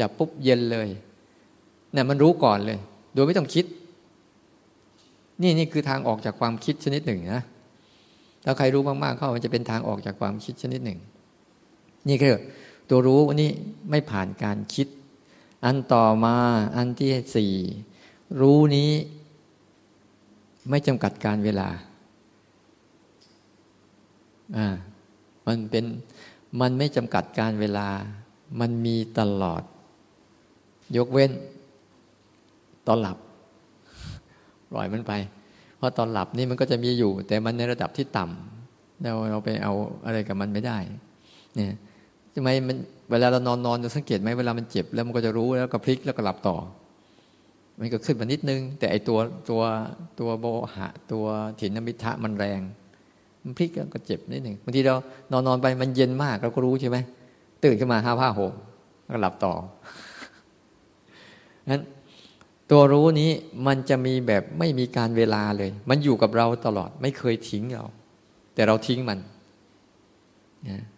[0.00, 0.88] จับปุ๊บเย็นเลย
[1.92, 2.78] เนี่ยมันรู้ก่อนเลย
[3.14, 3.64] โดยไม่ต้องคิด
[5.42, 7.42] นี่นี่คือทางออกจากความคิดชนิดหนึ่งนะ
[8.44, 10.98] ถ้าใครรู้มากๆเข้ามันจะเป็นทางออกจากความคิดชนิดหนึ่ง
[12.08, 12.34] นี่คือ
[12.90, 13.50] ตัวรู้วันี่
[13.90, 14.86] ไม่ผ่านการคิด
[15.64, 16.36] อันต่อมา
[16.76, 17.52] อันที่สี่
[18.40, 18.90] รู้นี้
[20.70, 21.68] ไม่จำกัดการเวลา
[24.56, 24.66] อ่า
[25.46, 25.84] มันเป็น
[26.60, 27.88] มันไม่จำกัดการเวลา
[28.60, 29.62] มันมีตลอด
[30.96, 31.30] ยกเว้น
[32.86, 33.16] ตอนหลับ
[34.70, 35.12] ปล่อยมันไป
[35.76, 39.72] เพราะตอนหลับนี่มันก็จะมีอยู่ แต่มันในระดับที่ต่ำเราเราไปเอา
[40.06, 40.78] อะไรกับมันไม่ได้
[41.54, 41.74] เนี่ย
[42.34, 42.76] ทำไมมัน
[43.12, 46.56] เวลาเรานอนนอนจะสังเกตไหมเวลามันเจ็บแล้วมันก็จะรู้แล้วก็พลิกแล้วก็หลับต่อ
[47.78, 49.18] มันก็ขึ้นมานิดนึง แต่ไอตัว
[49.50, 49.62] ตัว
[50.20, 51.24] ตัวโบหะ ตัว
[51.60, 52.60] ถินมิทะมันแรง
[53.42, 54.94] มันพลิกแล้วก็เจ็บนิดหนึ่งบางทีเรา
[55.32, 56.98] นอนนอนไปมันเย็นมากเราก็รู้ใช่ไหม
[57.64, 58.52] ตื่นขึ้นมาห้าผ้าห่ม
[59.10, 59.54] ก็หลับต่อ
[61.70, 61.82] นั้น
[62.70, 63.30] ตัวรู้นี้
[63.66, 67.84] มันจะมีแบบไม่มีการเวลาเลย มันอยู่กับเราตลอดไม่เคยทิ้งเรา
[68.54, 69.18] แต่เราทิ้งมัน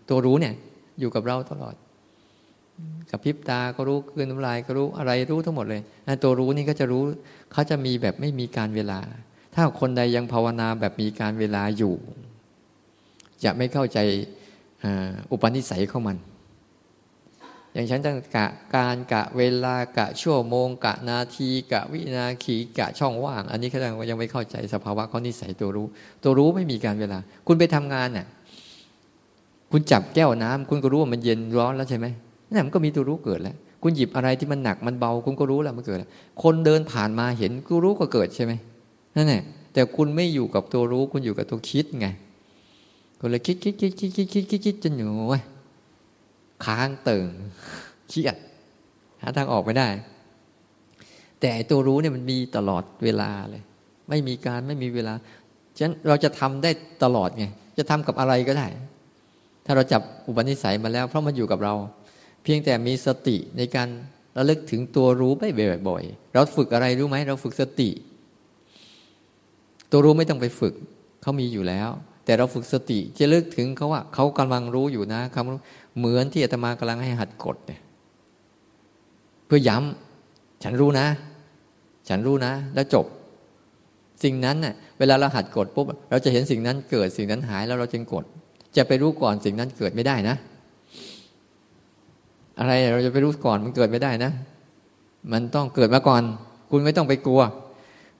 [0.08, 0.54] ตัวรู้เนี่ย
[1.00, 1.74] อยู่กับเราตลอด
[3.10, 5.82] กับพิบตาก็รู้คืนน้ำลายก็รู้อะไรรู้ทั้งหมดเลย
[6.22, 7.02] ตัวรู้นี่ก็จะรู้
[7.52, 9.00] เขาจะมีแบบไม่มีการเวลา
[9.54, 11.94] ถ้าคนใดยังภาวนาแบบมีการเวลาอยู่
[13.44, 13.98] จะไม่เข้าใจ
[15.30, 16.16] อุปนิสัยของมัน
[17.72, 23.78] อย่างฉันต้งกะการกะเวลากะชั่วโมง กะนาทีกะวินาทีกะช่องว่าง อันนี้เขา
[24.10, 25.86] ยังไม่เข้าใจสภาวะเขานิสัยตัวรู้
[26.22, 28.26] ตัวรู้ไม่มีการเวลา คุณไปทำงานเนี่ย
[29.70, 32.06] คุณจับแก้วน้ำคุณก็รู้ว่ามันเย็นร้อนแล้วใช่ไหม
[32.52, 36.10] นั่นมันก็มีตัวรู้เกิดแล้ว คุณหยิบอะไรที่มันหนักมันเบา คุณก็รู้แล้วมันเกิดแล้ว
[36.42, 38.52] คนเดินผ่านมาเห็นก็รู้ก็เกิดใช่ไหม
[39.16, 42.08] นั่นแหละแต่คุณไม่อยู่กับตัวรู้ คุณอยู่กับตัวคิดไง
[43.20, 45.40] คุณเลยคิดคิดคิดคิดคิดคิดคิดคิดจนอยู่ว้
[46.64, 47.28] ค้างเตึง
[48.08, 48.36] เครียด
[49.22, 49.88] หาทางออกไม่ได้
[51.40, 53.62] แต่ตัวรู้เนี่ยมันมีตลอดเวลาเลย
[54.08, 55.14] ไม่มีการไม่มีเวลา
[55.76, 56.70] ฉะนั้นเราจะทำได้
[57.04, 57.44] ตลอดไง
[57.78, 58.66] จะทำกับอะไรก็ได้
[59.66, 61.74] ถ้าเราจับอุปนิสัยมาแล้ว เพราะมันอยู่กับเรา
[62.44, 63.88] เพียงแต่มีสติในการ
[64.36, 65.42] ระลึกถึงตัวรู้ไป
[65.88, 67.90] บ่อยๆเราฝึกอะไรรู้ไหมเราฝึกสติ
[69.90, 70.74] ตัวรู้ไม่ต้องไปฝึก
[71.22, 71.90] เขามีอยู่แล้ว
[72.24, 77.80] แต่เราฝึกสติจะลึกถึงเขาว่าเขากำลังรู้อยู่นะคำเหมือนที่อาตมากำลังให้หัดกดเนี่ย
[79.46, 81.06] เพื่อย้ำฉันรู้นะ
[82.08, 83.06] ฉันรู้นะ แล้วจบ
[84.24, 88.24] สิ่งนั้นเน่ะเวลาเราหัดกดปุ๊บเราจะเห็นสิ่งนั้นเกิดสิ่งนั้นหายแล้วเราจึงกด
[88.76, 90.36] จะไปรู้ก่อนสิ่งนั้นเกิดไม่ได้นะ
[92.58, 94.32] อะไรเราจะไปรู้ก่อนมันเกิดไม่ได้นะ
[95.32, 96.22] มันต้องเกิดมาก่อน
[96.70, 97.40] คุณไม่ต้องไปกลัว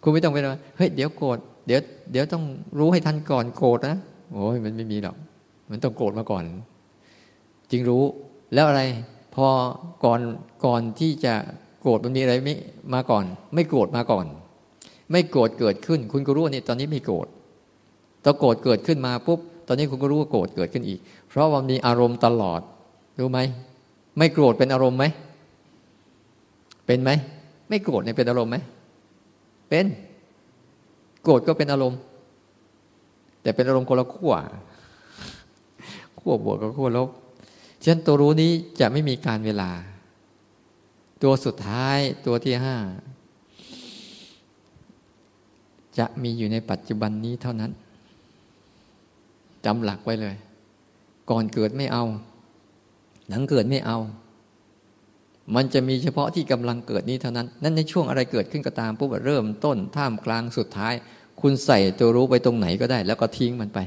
[0.02, 1.80] คุณไม่ต้องไปว่าเฮ้ยเดี๋ยวโกรธเดี๋ยว
[2.12, 2.44] เดี๋ยวต้อง
[2.78, 3.96] รู้ให้ทันก่อนโกรธนะ
[4.32, 5.16] โอ้ยมันไม่มีหรอก
[5.70, 6.44] มันต้องโกรธมาก่อน
[7.70, 8.04] จริงรู้
[8.54, 8.82] แล้วอะไร
[9.34, 9.46] พอ
[10.04, 10.20] ก่อน
[10.64, 11.34] ก่อนที่จะ
[11.80, 12.54] โกรธมันมีอะไรไม่
[12.94, 14.26] มาก่อน ไม่โกรธมาก่อน
[15.10, 17.26] ไม่โกรธเกิดขึ้น คุณก็รู้ว่านี่ตอนนี้ไม่โกรธ
[18.24, 22.60] ตอนโกรธเกิดขึ้นมาปุ๊บตอนนี้คุณก็รู้ว่าโกรธเกิดขึ้นอีก เพราะว่ามีอารมณ์ตลอด
[23.18, 23.38] รู้ไหม
[24.18, 25.04] ไม่โกรธเป็นอารมณ์ไหม
[26.86, 27.10] เป็นไหม
[27.68, 28.56] ไม่โกรธเนี่ยเป็นอารมณ์ไหม
[29.68, 29.86] เป็น
[31.22, 31.98] โกรธก็เป็นอารมณ์
[33.42, 34.34] แต่เป็นอารมณ์คนละขั้ว
[36.20, 37.08] ขั้วบวกกับขั้วลบ
[37.82, 39.70] ฉะนั้นตัวรู้นี้จะไม่มีการเวลา
[41.22, 42.76] ตัวสุดท้ายตัวที่ห้า
[45.98, 47.70] จะมีอยู่ในปัจจุบันนี้เท่านั้น
[49.64, 50.36] จำหลักไว้เลย
[51.30, 52.04] ก่อนเกิดไม่เอา
[53.28, 53.98] หลังเกิดไม่เอา
[55.54, 60.94] มันจะมีเฉพาะที่กำลังเกิดนี้เท่านั้น นั่นในช่วงอะไรเกิดขึ้นก็ตามปุ๊บเริ่มต้นท่ามกลางสุดท้าย
[61.40, 63.78] คุณใส่ตัวรู้ไปตรงไหนก็ได้ แล้วก็ทิ้งมันไป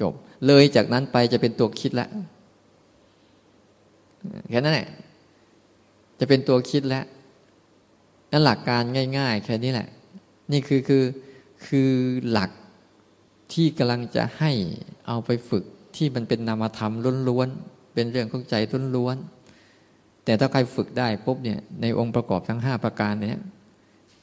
[0.00, 0.12] จบ
[0.46, 2.08] เลยจากนั้นไปจะเป็นตัวคิดแล้ว
[4.50, 4.88] แค่นั้นแหละ
[6.20, 7.04] จะเป็นตัวคิดแล้ว
[8.32, 8.82] นั่นหลักการ
[9.18, 9.88] ง่าย ๆ แค่นี้แหละ
[10.52, 11.04] นี่คือคือ
[11.66, 11.90] คือ
[12.30, 12.50] หลัก
[13.52, 14.52] ที่กำลังจะให้
[15.06, 15.64] เอาไปฝึก
[15.96, 16.92] ที่มันเป็นนามธรรม
[17.28, 18.54] ล้วนๆ เป็นเรื่องของใจ
[18.96, 23.40] ล้วนๆแต่ถ้าใครฝึกได้ปุ๊บเนี่ยในองค์ประกอบทั้งห้าประการเนี่ย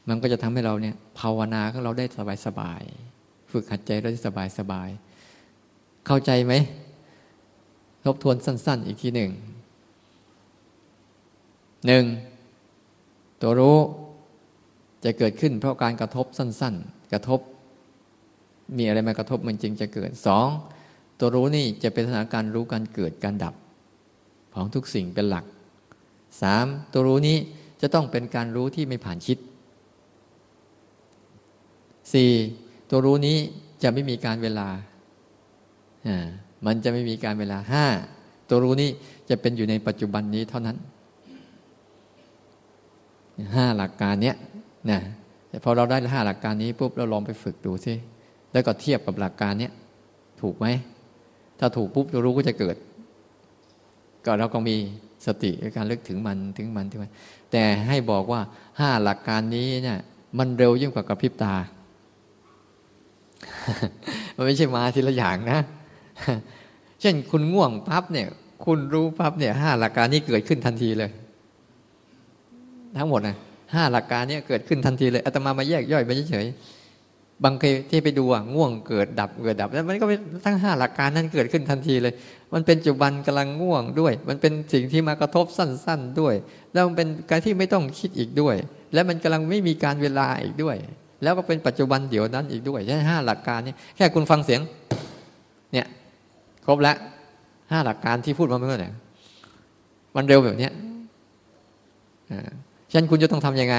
[0.08, 2.06] มันก็จะทำให้เราเนี่ยภาวนาของเราได้
[2.46, 4.12] สบายๆฝึกหัดใจได้
[4.60, 6.54] สบายๆเข้าใจไหม
[8.06, 9.32] ทบทวนสั้น ๆ อีกทีหนึ่ง
[11.86, 12.06] หนึ่ง
[13.42, 13.80] ตัวรู้
[15.04, 17.40] จะเกิดขึ้น เพราะการกระทบสั้น ๆ กระทบ
[18.78, 20.48] มีอะไรมากระทบมันจึงจะเกิดสอง
[21.20, 23.54] ตัวรู้นี่จะเป็นสถานการณ์รู้การเกิดการดับ
[24.54, 25.46] ของทุกสิ่งเป็นหลัก
[26.42, 27.38] สามตัวรู้นี้
[27.82, 29.38] จะต้องเป็นการรู้ที่ไม่ผ่านคิด
[32.14, 32.32] สี่
[32.90, 33.38] ตัวรู้นี้
[33.84, 34.68] จะไม่มีการเวลา
[36.08, 36.26] อ่า
[36.66, 37.86] มันจะไม่มีการเวลาห้า
[38.50, 38.90] ตัวรู้นี้
[39.30, 40.78] จะเป็นอยู่ในปัจจุบันนี้เท่านั้น
[43.56, 44.36] ห้าหลักการเนี้ย
[44.92, 45.00] นะ
[45.64, 47.94] พอเราได้ห้าหลักการนี้ปุ๊บเราลองไปฝึกดูซิ
[48.52, 49.74] แล้วก็เทียบกับหลักการเนี้ย
[50.42, 50.68] ถูกไหม
[51.60, 52.76] ถ้าถูกปุ๊บจะรู้ก็จะเกิด
[54.26, 54.76] ก็เราก็มี
[55.26, 57.12] สติในการเลือกถึงมันถึงมันถึงมัน
[57.52, 58.42] แต่ให้บอกว่า
[58.80, 60.00] ห้าหลักการนี้เนี่ย
[60.38, 61.54] มันเร็วยิ่งกว่ากระพริบตา
[64.36, 65.60] มันไม่ใช่มาทีละอย่างนะ
[67.02, 68.28] เช่นคุณง่วงปั๊บเนี่ย
[68.66, 71.10] คุณรู้ปั๊บเนี่ยห้าหลักการนี้เกิดขึ้นทันทีเลย
[72.98, 73.36] ทั้งหมดนะ
[73.74, 76.48] ห้าหลักการนี้เกิดขึ้นทันทีเลยอาตมามาแยกย่อยไปเฉย
[77.46, 80.06] บางทีที่ไปดูอะง่วงเกิดดับเกิดดับแล้วมันก็
[80.46, 82.14] ทั้งห้าหลักการนั้นเกิดขึ้นทันทีเลย
[82.54, 86.36] มันเป็นจุบันกำลังง่วงด้วย มันเป็นสิ่งที่มากระทบสั้น ๆด้วย
[86.74, 88.56] แล้วมันเป็นการที่ไม่ต้องคิดอีกด้วย
[88.94, 90.76] และมันกำลังไม่มีการเวลาอีกด้วย
[91.24, 94.62] แล้วก็เป็นปัจจุบันเดี๋ยวนั้นอีกด้วยใช่ห้าหลักการนี้แค่คุณฟังเสียง
[95.74, 95.88] เนี่ย
[96.66, 96.98] ครบแล้ว
[97.72, 98.90] ห้าหลักการที่พูดมาเมื่อไหร่
[100.16, 100.74] มันเร็วแบบเนี้ย
[102.92, 103.76] ฉะนั้นคุณจะต้องทํำยังไง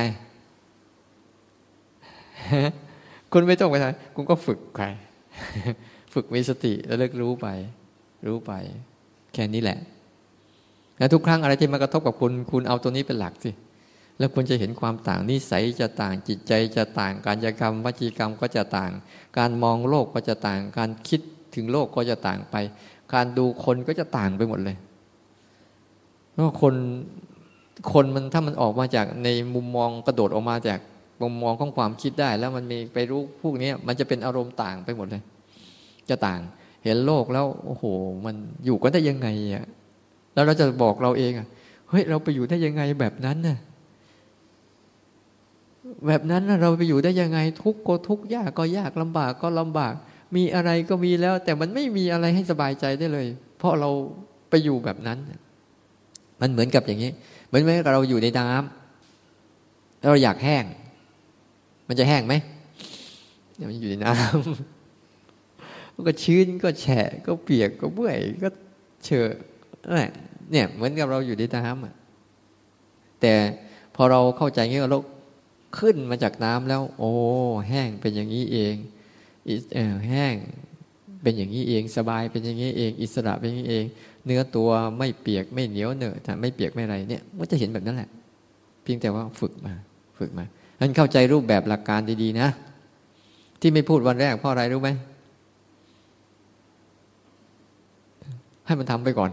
[3.33, 4.87] คุณไม่ต้องไปทำคุณก็ฝึกใคร
[6.15, 7.49] ฝึกมีสติแล้วเลิกรู้ไป
[8.27, 8.53] รู้ไป
[9.35, 9.79] แค่นี้แหละ
[10.99, 13.51] แล้วทุกครั้งอะไรที่มากระทบกับคุณ คุณเอาตัวนี้เป็นหลักสิ
[14.19, 18.93] แล้วคุณจะเห็นความต่างนิสัยจะต่างจิตใจจะต่าง การยกรรมวจีกรรมก็จะต่าง
[19.39, 21.21] การมองโลกก็จะต่าง การคิด
[21.55, 22.57] ถึงโลกก็จะต่างไป
[23.15, 24.77] การดูคนก็จะต่างไปหมดเลย
[26.33, 26.75] เพราะคน
[27.93, 30.81] คนมันถ้ามันออกมาจากในมุมมองกระโดดออกมาจาก
[31.23, 35.23] มุมมองของความคิดได้ แล้วมันมีไปรู้พวกนี้มันจะเป็นอารมณ์ต่างไปหมดเลย
[36.09, 36.41] จะต่าง
[36.85, 37.85] เห็นโลกแล้วโอ้โห
[38.25, 39.67] มันอยู่กันได้ยังไงอะ
[40.35, 41.47] แล้วเราจะบอกเราเองอะ
[41.89, 43.59] เฮ้ยเราไปอยู่ได้ยังไงแบบนั้นน่ะ
[46.07, 49.95] แบบนั้นเราไปอยู่ได้ยังไง ทุกข์ก็ทุกข์ยากก็ยากลำบากก็ลำบาก
[50.37, 53.27] มีอะไรก็มีแล้ว แต่มันไม่มีอะไรให้สบายใจได้เลย
[53.59, 53.91] เพราะเรา
[54.51, 55.19] ไปอยู่แบบนั้น
[56.41, 57.11] มันเหมือนกับอย่างนี้
[57.47, 60.65] เหมือนเมื่อเราอยู่ในน้ำแล้วเราอยากแห้ง
[61.93, 62.35] มันจะแห้งไหม
[63.69, 68.49] มันอยู่ในน้ำมันก็ชื้นก็แฉะก็เปียกก็เบื่อยก็
[69.05, 69.31] เฉอะ
[69.85, 70.11] นั่น
[70.51, 71.95] เนี่ยเหมือนกับเราอยู่ในน้ำอะ
[73.21, 73.33] แต่
[73.95, 75.01] พอเราเข้าใจงี้เรา
[75.79, 77.11] ขึ้นมาจากน้ำแล้ว โอ้
[77.69, 78.75] แห้งเป็นอย่างนี้เอง
[79.75, 80.35] เออแห้ง
[81.23, 83.85] เป็นอย่างนี้เองสบายเป็นอย่างนี้เอง อิสระเป็นอย่างนี้เอง
[84.25, 88.09] เนื้อตัวไม่เปียกไม่เหนียวเหนอะแต่ไม่เปียกไม่อะไรเนี่ยมันจะเห็นแบบนั้นแหละ
[88.83, 89.75] เพียงแต่ว่าฝึกมา
[90.19, 90.45] ฝึกมา
[90.83, 92.49] นั้นเข้าใจรูปแบบหลักการดีๆนะ
[93.61, 94.91] ที่ไม่พูดวันแรกเพราะอะไรรู้ไหม
[98.67, 99.31] ให้มันทำไปก่อน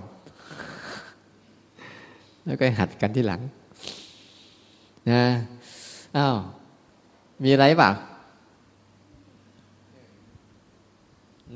[2.45, 3.41] แล้วก็หัดกันที่หลัง
[5.11, 5.23] นะ
[6.17, 6.35] อ้าว
[7.43, 7.93] มีอะไรบ้าง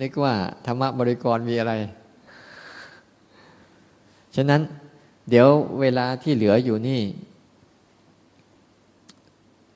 [0.02, 0.34] นึกว่า
[0.66, 1.74] ธรรมบริกรมีอะไร
[4.36, 4.62] ฉะนั้น
[5.30, 5.48] เดี๋ยว
[5.80, 7.02] เวลาที่เหลืออยู่นี่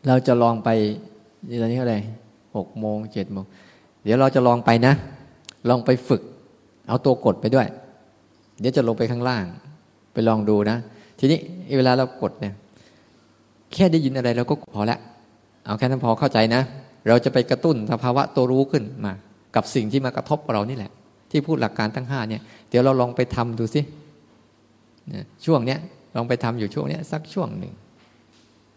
[0.07, 0.69] เราจะลองไป
[1.49, 1.99] นี่ตอนนี้เท่าไหร่
[2.55, 3.45] หกโมงเจ็ดโมง
[4.03, 4.93] เดี๋ยวเราจะลองไปนะ
[5.69, 6.21] ลองไปฝึก
[6.87, 7.67] เอาตัวกดไปด้วย
[8.59, 9.45] เดี๋ยวจะลงไปข้างล่าง
[10.13, 10.77] ไปลองดูนะ
[11.19, 11.39] ทีนี้
[11.77, 12.53] เวลาเรากดเนี่ย
[13.73, 14.99] แค่ได้ยินอะไรเราก็พอแล้ว
[15.65, 16.61] เอาแค่นั้นพอเข้าใจนะ
[17.07, 19.13] เราจะไปกระตุ้นสภาวะตัวรู้ขึ้นมา
[19.55, 20.91] กับสิ่งที่มากระทบเรานี่แหละ
[21.31, 23.81] ที่พูดหลักการทั้งห้าเนี่ย เดี๋ยวเราลองไปทำดูสิ
[25.45, 25.79] ช่วงเนี้ย
[26.15, 27.73] ลองไปทำอยู่ช่วงเนี้ยสักช่วงหนึ่ง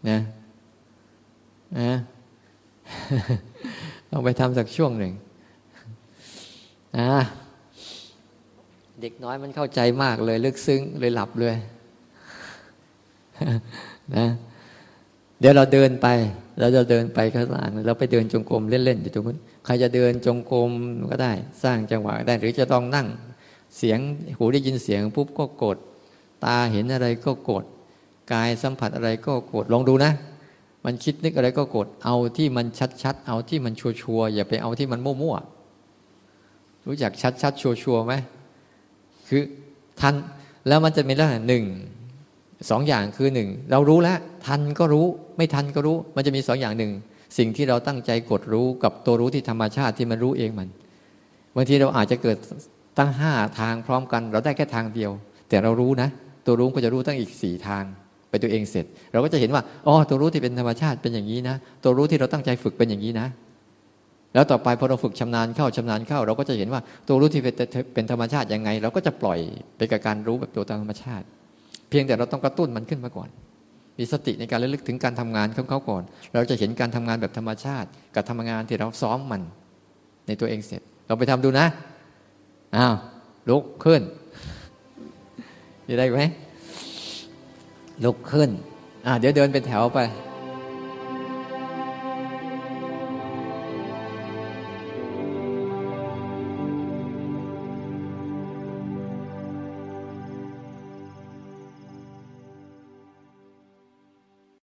[0.09, 0.18] นะ
[1.79, 1.93] นะ
[4.11, 5.12] ลองไปทำสักช่วงหนึ่ง
[9.01, 11.57] เด็กน้อยมันเข้าใจมากเลย ลึกซึ้งเลยหลับเลย
[14.16, 14.27] นะ
[15.41, 16.09] เดี๋ยวเราเดินไป
[16.61, 20.71] เราจะเดินไปข้างล่างเราไปเดินจงกรมเล่นๆอยู่ตรงนู้นใครจะเดินจงกรม
[21.11, 23.07] ก็ได้ สร้างจังหวะได้ หรือจะต้องนั่ง
[23.79, 23.99] เสียง
[24.37, 25.77] หูได้ยินเสียงปุ๊บก็กด
[26.45, 27.64] ตาเห็นอะไรก็กด
[28.33, 30.12] กายสัมผัสอะไรก็กดลองดูนะ
[30.85, 32.66] มันคิดนึกอะไรก็กดเอาที่มัน
[33.03, 37.12] ชัดๆเอาที่มันชัวร์ๆอย่าไปเอาที่มันมั่วๆรู้จัก
[37.43, 38.14] ชัดๆชัวร์ๆไหม
[39.28, 39.43] คือ
[40.01, 40.14] ทัน
[40.68, 41.64] แล้วมันจะมีลักษณะหนึ่ง
[42.70, 45.07] สองอย่างคือหนึ่งเรารู้แล้ว ทันก็รู้
[45.37, 46.93] ไม่ทันก็รู้ มันจะมีสองอย่างหนึ่ง
[47.39, 50.68] สิ่งที่เราตั้งใจกดรู้กับตัวรู้ที่ธรรมชาติที่มันรู้เองมัน
[51.57, 52.37] บางทีเราอาจจะเกิด
[52.99, 55.11] ตั้งห้าทางพร้อมกัน เราได้แค่ทางเดียว
[55.49, 56.09] แต่เรารู้นะ
[56.47, 57.85] ตัวรู้ก็จะรู้ตั้งอีกสี่ทาง
[58.31, 63.26] ไปตัวเองเสร็จ เราก็จะเห็นว่าอ๋อตัวรู้ที่เป็นธรรมชาติเป็นอย่างนี้นะ ตัวรู้ที่เราตั้งใจฝึกเป็นอย่างนี้นะ
[64.35, 67.43] แล้วต่อไปพอเราฝึกชำนาญเข้าชำนาญเข้า เราก็จะเห็นว่าตัวรู้ที่
[67.95, 69.39] เป็นธรรมชาติยังไง เราก็จะปล่อย
[69.76, 71.24] ไปกับการรู้แบบตัวธรรมชาติ
[71.89, 73.28] เพียงแต่เราต้องกระตุ้นมันขึ้นมาก่อน
[73.99, 76.03] มีสติในการระลึกถึงการทำงานของเขาก่อน
[76.35, 79.43] เราจะเห็นการทำงานแบบธรรมชาติ กับทำงานที่เราซ้อมมัน
[80.26, 81.66] ในตัวเองเสร็จ เราไปทำดูนะ
[82.76, 82.95] อ้าว
[83.49, 84.03] ลุกขึ้น
[85.89, 86.20] จะได้ไหม
[88.05, 88.51] ลุกขึ้น
[89.07, 89.98] อ่าเดี๋ยวเดินเป็นแถวไป